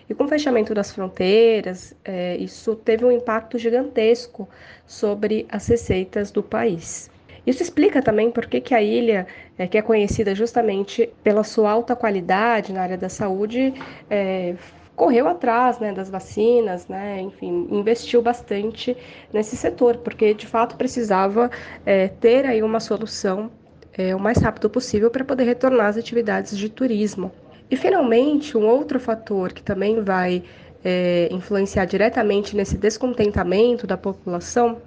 E 0.10 0.14
com 0.14 0.24
o 0.24 0.28
fechamento 0.28 0.74
das 0.74 0.92
fronteiras, 0.92 1.94
é, 2.04 2.38
isso 2.38 2.76
teve 2.76 3.06
um 3.06 3.12
impacto 3.12 3.58
gigantesco 3.58 4.48
sobre 4.86 5.46
as 5.50 5.68
receitas 5.68 6.32
do 6.32 6.42
país. 6.42 7.11
Isso 7.46 7.64
explica 7.64 8.02
também 8.02 8.30
por 8.30 8.46
que, 8.46 8.62
que 8.62 8.74
a 8.74 8.82
ilha, 8.82 9.26
é, 9.58 9.68
que 9.68 9.78
é 9.78 9.82
conhecida 9.82 10.36
justamente 10.36 11.10
pela 11.24 11.44
sua 11.44 11.72
alta 11.72 11.96
qualidade 11.96 12.72
na 12.72 12.82
área 12.82 12.98
da 12.98 13.10
saúde, 13.10 13.74
é, 14.10 14.56
correu 14.96 15.28
atrás 15.28 15.80
né, 15.80 15.92
das 15.92 16.10
vacinas, 16.10 16.88
né, 16.88 17.20
enfim, 17.22 17.68
investiu 17.72 18.22
bastante 18.22 18.96
nesse 19.34 19.58
setor, 19.58 19.98
porque 19.98 20.34
de 20.34 20.46
fato 20.46 20.76
precisava 20.76 21.50
é, 21.86 22.08
ter 22.08 22.46
aí 22.46 22.62
uma 22.62 22.80
solução 22.80 23.50
é, 23.98 24.16
o 24.16 24.20
mais 24.20 24.38
rápido 24.38 24.70
possível 24.70 25.10
para 25.10 25.26
poder 25.26 25.46
retornar 25.46 25.88
às 25.88 25.98
atividades 25.98 26.58
de 26.58 26.70
turismo. 26.70 27.32
E 27.70 27.76
finalmente, 27.76 28.58
um 28.58 28.68
outro 28.68 29.00
fator 29.00 29.54
que 29.54 29.64
também 29.64 30.02
vai 30.04 30.44
é, 30.84 31.30
influenciar 31.32 31.86
diretamente 31.86 32.56
nesse 32.56 32.78
descontentamento 32.78 33.88
da 33.88 33.98
população 33.98 34.82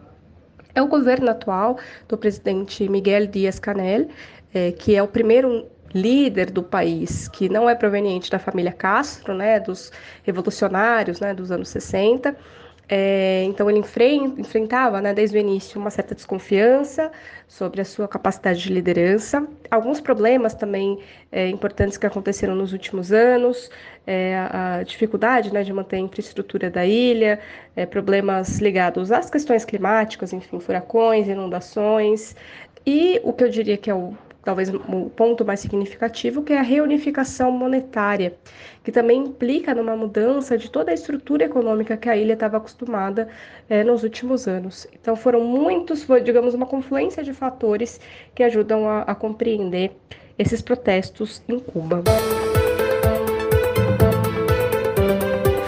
é 0.75 0.83
o 0.83 0.87
governo 0.87 1.31
atual 1.31 1.79
do 2.09 2.17
presidente 2.17 2.89
Miguel 2.89 3.27
Dias-Canel, 3.27 4.09
é, 4.53 4.73
que 4.73 4.95
é 4.97 5.03
o 5.03 5.09
primeiro 5.09 5.67
líder 5.95 6.51
do 6.51 6.63
país 6.63 7.29
que 7.29 7.49
não 7.49 7.71
é 7.71 7.75
proveniente 7.75 8.31
da 8.31 8.39
família 8.39 8.73
Castro, 8.73 9.33
né, 9.33 9.61
dos 9.61 9.93
revolucionários 10.25 11.21
né, 11.21 11.33
dos 11.33 11.53
anos 11.53 11.69
60. 11.69 12.37
É, 12.89 13.45
então 13.45 13.71
ele 13.71 13.83
enfrentava, 14.39 15.01
né, 15.01 15.15
desde 15.15 15.39
o 15.39 15.41
início, 15.41 15.81
uma 15.81 15.91
certa 15.91 16.15
desconfiança 16.15 17.11
sobre 17.49 17.81
a 17.81 17.85
sua 17.85 18.07
capacidade 18.07 18.61
de 18.61 18.73
liderança, 18.73 19.47
alguns 19.71 20.01
problemas 20.01 20.55
também 20.55 20.99
é, 21.33 21.49
importantes 21.49 21.97
que 21.97 22.07
aconteceram 22.07 22.55
nos 22.55 22.73
últimos 22.73 23.13
anos, 23.13 23.71
é, 24.07 24.37
a 24.51 24.83
dificuldade 24.83 25.53
né, 25.53 25.63
de 25.63 25.73
manter 25.73 25.97
a 25.97 26.01
infraestrutura 26.01 26.71
da 26.71 26.85
ilha, 26.85 27.41
é, 27.75 27.87
problemas 27.87 28.59
ligados 28.59 29.11
às 29.11 29.31
questões 29.31 29.65
climáticas, 29.65 30.33
enfim, 30.33 30.61
furacões, 30.61 31.27
inundações, 31.27 32.37
e 32.87 33.19
o 33.25 33.33
que 33.33 33.45
eu 33.45 33.49
diria 33.49 33.79
que 33.79 33.91
é 33.91 33.95
o 33.95 34.15
talvez 34.45 34.69
o 34.69 35.11
ponto 35.11 35.45
mais 35.45 35.61
significativo, 35.61 36.43
que 36.43 36.53
é 36.53 36.59
a 36.59 36.63
reunificação 36.63 37.51
monetária, 37.51 38.35
que 38.83 38.93
também 38.93 39.21
implica 39.21 39.75
numa 39.75 39.97
mudança 39.97 40.59
de 40.59 40.71
toda 40.71 40.91
a 40.91 40.95
estrutura 40.95 41.45
econômica 41.45 41.97
que 41.97 42.09
a 42.09 42.17
ilha 42.17 42.35
estava 42.35 42.59
acostumada 42.59 43.29
é, 43.69 43.83
nos 43.83 44.03
últimos 44.03 44.47
anos. 44.47 44.87
Então 44.93 45.17
foram 45.17 45.41
muitos, 45.41 46.07
digamos, 46.23 46.55
uma 46.55 46.67
confluência 46.67 47.23
de 47.23 47.33
fatores 47.33 48.01
que 48.35 48.43
ajudam 48.43 48.89
a, 48.89 49.03
a 49.03 49.15
compreender 49.15 49.93
esses 50.39 50.61
protestos 50.61 51.43
em 51.49 51.59
Cuba. 51.59 52.03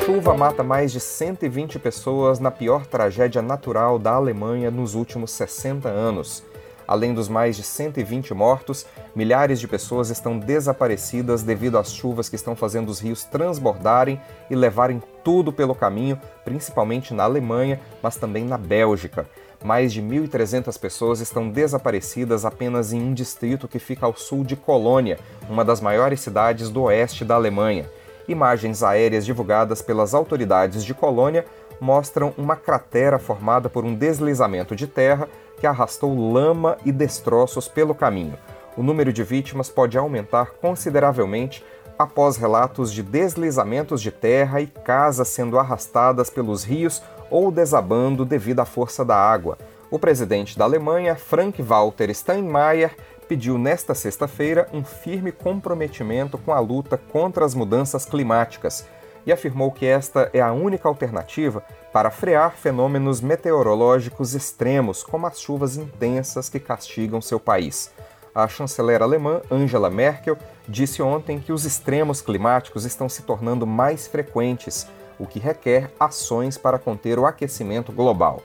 Chuva 0.04 0.34
mata 0.34 0.62
mais 0.62 0.92
de 0.92 1.00
120 1.00 1.78
pessoas 1.78 2.38
na 2.38 2.50
pior 2.50 2.86
tragédia 2.86 3.40
natural 3.40 3.98
da 3.98 4.12
Alemanha 4.12 4.70
nos 4.70 4.94
últimos 4.94 5.30
60 5.30 5.88
anos. 5.88 6.42
Além 6.86 7.12
dos 7.12 7.28
mais 7.28 7.56
de 7.56 7.62
120 7.62 8.32
mortos, 8.32 8.86
milhares 9.14 9.58
de 9.58 9.66
pessoas 9.66 10.10
estão 10.10 10.38
desaparecidas 10.38 11.42
devido 11.42 11.78
às 11.78 11.92
chuvas 11.92 12.28
que 12.28 12.36
estão 12.36 12.54
fazendo 12.54 12.88
os 12.88 13.00
rios 13.00 13.24
transbordarem 13.24 14.20
e 14.48 14.54
levarem 14.54 15.02
tudo 15.24 15.52
pelo 15.52 15.74
caminho, 15.74 16.20
principalmente 16.44 17.12
na 17.12 17.24
Alemanha, 17.24 17.80
mas 18.02 18.16
também 18.16 18.44
na 18.44 18.56
Bélgica. 18.56 19.26
Mais 19.64 19.92
de 19.92 20.00
1.300 20.00 20.78
pessoas 20.78 21.20
estão 21.20 21.48
desaparecidas 21.48 22.44
apenas 22.44 22.92
em 22.92 23.02
um 23.02 23.12
distrito 23.12 23.66
que 23.66 23.78
fica 23.78 24.06
ao 24.06 24.16
sul 24.16 24.44
de 24.44 24.54
Colônia, 24.54 25.18
uma 25.48 25.64
das 25.64 25.80
maiores 25.80 26.20
cidades 26.20 26.70
do 26.70 26.82
oeste 26.82 27.24
da 27.24 27.34
Alemanha. 27.34 27.90
Imagens 28.28 28.82
aéreas 28.82 29.24
divulgadas 29.24 29.82
pelas 29.82 30.14
autoridades 30.14 30.84
de 30.84 30.94
Colônia 30.94 31.44
mostram 31.80 32.32
uma 32.36 32.56
cratera 32.56 33.18
formada 33.18 33.68
por 33.68 33.84
um 33.84 33.94
deslizamento 33.94 34.74
de 34.74 34.86
terra 34.86 35.28
que 35.58 35.66
arrastou 35.66 36.32
lama 36.32 36.76
e 36.84 36.92
destroços 36.92 37.68
pelo 37.68 37.94
caminho. 37.94 38.38
O 38.76 38.82
número 38.82 39.12
de 39.12 39.22
vítimas 39.22 39.68
pode 39.68 39.96
aumentar 39.96 40.52
consideravelmente 40.60 41.64
após 41.98 42.36
relatos 42.36 42.92
de 42.92 43.02
deslizamentos 43.02 44.02
de 44.02 44.10
terra 44.10 44.60
e 44.60 44.66
casas 44.66 45.28
sendo 45.28 45.58
arrastadas 45.58 46.28
pelos 46.28 46.62
rios 46.62 47.02
ou 47.30 47.50
desabando 47.50 48.24
devido 48.24 48.60
à 48.60 48.64
força 48.64 49.04
da 49.04 49.16
água. 49.16 49.56
O 49.90 49.98
presidente 49.98 50.58
da 50.58 50.64
Alemanha, 50.64 51.16
Frank-Walter 51.16 52.12
Steinmeier, 52.14 52.94
pediu 53.28 53.56
nesta 53.58 53.94
sexta-feira 53.94 54.68
um 54.72 54.84
firme 54.84 55.32
comprometimento 55.32 56.38
com 56.38 56.52
a 56.52 56.60
luta 56.60 57.00
contra 57.10 57.44
as 57.44 57.54
mudanças 57.54 58.04
climáticas 58.04 58.86
e 59.26 59.32
afirmou 59.32 59.72
que 59.72 59.84
esta 59.84 60.30
é 60.32 60.40
a 60.40 60.52
única 60.52 60.88
alternativa 60.88 61.62
para 61.92 62.10
frear 62.10 62.56
fenômenos 62.56 63.20
meteorológicos 63.20 64.34
extremos, 64.34 65.02
como 65.02 65.26
as 65.26 65.40
chuvas 65.40 65.76
intensas 65.76 66.48
que 66.48 66.60
castigam 66.60 67.20
seu 67.20 67.40
país. 67.40 67.90
A 68.34 68.46
chanceler 68.46 69.02
alemã 69.02 69.40
Angela 69.50 69.90
Merkel 69.90 70.36
disse 70.68 71.02
ontem 71.02 71.40
que 71.40 71.52
os 71.52 71.64
extremos 71.64 72.20
climáticos 72.20 72.84
estão 72.84 73.08
se 73.08 73.22
tornando 73.22 73.66
mais 73.66 74.06
frequentes, 74.06 74.86
o 75.18 75.26
que 75.26 75.38
requer 75.38 75.90
ações 75.98 76.58
para 76.58 76.78
conter 76.78 77.18
o 77.18 77.26
aquecimento 77.26 77.90
global. 77.90 78.42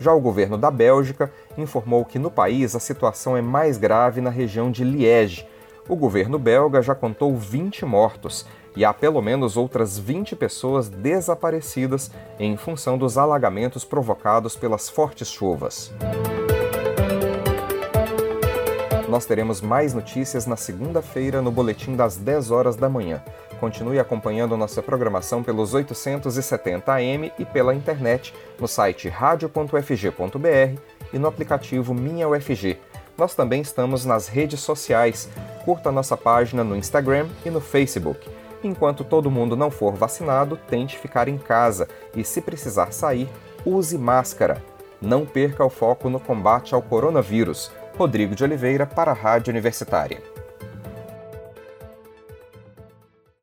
Já 0.00 0.12
o 0.12 0.20
governo 0.20 0.58
da 0.58 0.70
Bélgica 0.70 1.30
informou 1.56 2.04
que 2.04 2.18
no 2.18 2.30
país 2.30 2.74
a 2.74 2.80
situação 2.80 3.36
é 3.36 3.42
mais 3.42 3.78
grave 3.78 4.20
na 4.20 4.30
região 4.30 4.70
de 4.70 4.82
Liege. 4.82 5.46
O 5.88 5.94
governo 5.94 6.38
belga 6.38 6.82
já 6.82 6.94
contou 6.94 7.36
20 7.36 7.84
mortos 7.84 8.46
e 8.76 8.84
há 8.84 8.92
pelo 8.92 9.20
menos 9.20 9.56
outras 9.56 9.98
20 9.98 10.36
pessoas 10.36 10.88
desaparecidas 10.88 12.10
em 12.38 12.56
função 12.56 12.96
dos 12.96 13.18
alagamentos 13.18 13.84
provocados 13.84 14.56
pelas 14.56 14.88
fortes 14.88 15.28
chuvas. 15.28 15.92
Nós 19.10 19.26
teremos 19.26 19.60
mais 19.60 19.92
notícias 19.92 20.46
na 20.46 20.56
segunda-feira 20.56 21.42
no 21.42 21.50
boletim 21.50 21.96
das 21.96 22.16
10 22.16 22.52
horas 22.52 22.76
da 22.76 22.88
manhã. 22.88 23.20
Continue 23.58 23.98
acompanhando 23.98 24.56
nossa 24.56 24.80
programação 24.80 25.42
pelos 25.42 25.74
870 25.74 26.92
AM 26.92 27.32
e 27.36 27.44
pela 27.44 27.74
internet 27.74 28.32
no 28.58 28.68
site 28.68 29.08
radio.fg.br 29.08 30.80
e 31.12 31.18
no 31.18 31.26
aplicativo 31.26 31.92
Minha 31.92 32.28
UFG. 32.28 32.78
Nós 33.18 33.34
também 33.34 33.60
estamos 33.60 34.04
nas 34.04 34.28
redes 34.28 34.60
sociais. 34.60 35.28
Curta 35.64 35.90
nossa 35.90 36.16
página 36.16 36.62
no 36.62 36.76
Instagram 36.76 37.26
e 37.44 37.50
no 37.50 37.60
Facebook. 37.60 38.39
Enquanto 38.62 39.04
todo 39.04 39.30
mundo 39.30 39.56
não 39.56 39.70
for 39.70 39.94
vacinado, 39.94 40.58
tente 40.68 40.98
ficar 40.98 41.28
em 41.28 41.38
casa 41.38 41.88
e, 42.14 42.22
se 42.24 42.40
precisar 42.40 42.92
sair, 42.92 43.28
use 43.64 43.96
máscara. 43.96 44.62
Não 45.00 45.24
perca 45.24 45.64
o 45.64 45.70
foco 45.70 46.10
no 46.10 46.20
combate 46.20 46.74
ao 46.74 46.82
coronavírus. 46.82 47.72
Rodrigo 47.96 48.34
de 48.34 48.44
Oliveira 48.44 48.86
para 48.86 49.10
a 49.10 49.14
Rádio 49.14 49.50
Universitária. 49.50 50.22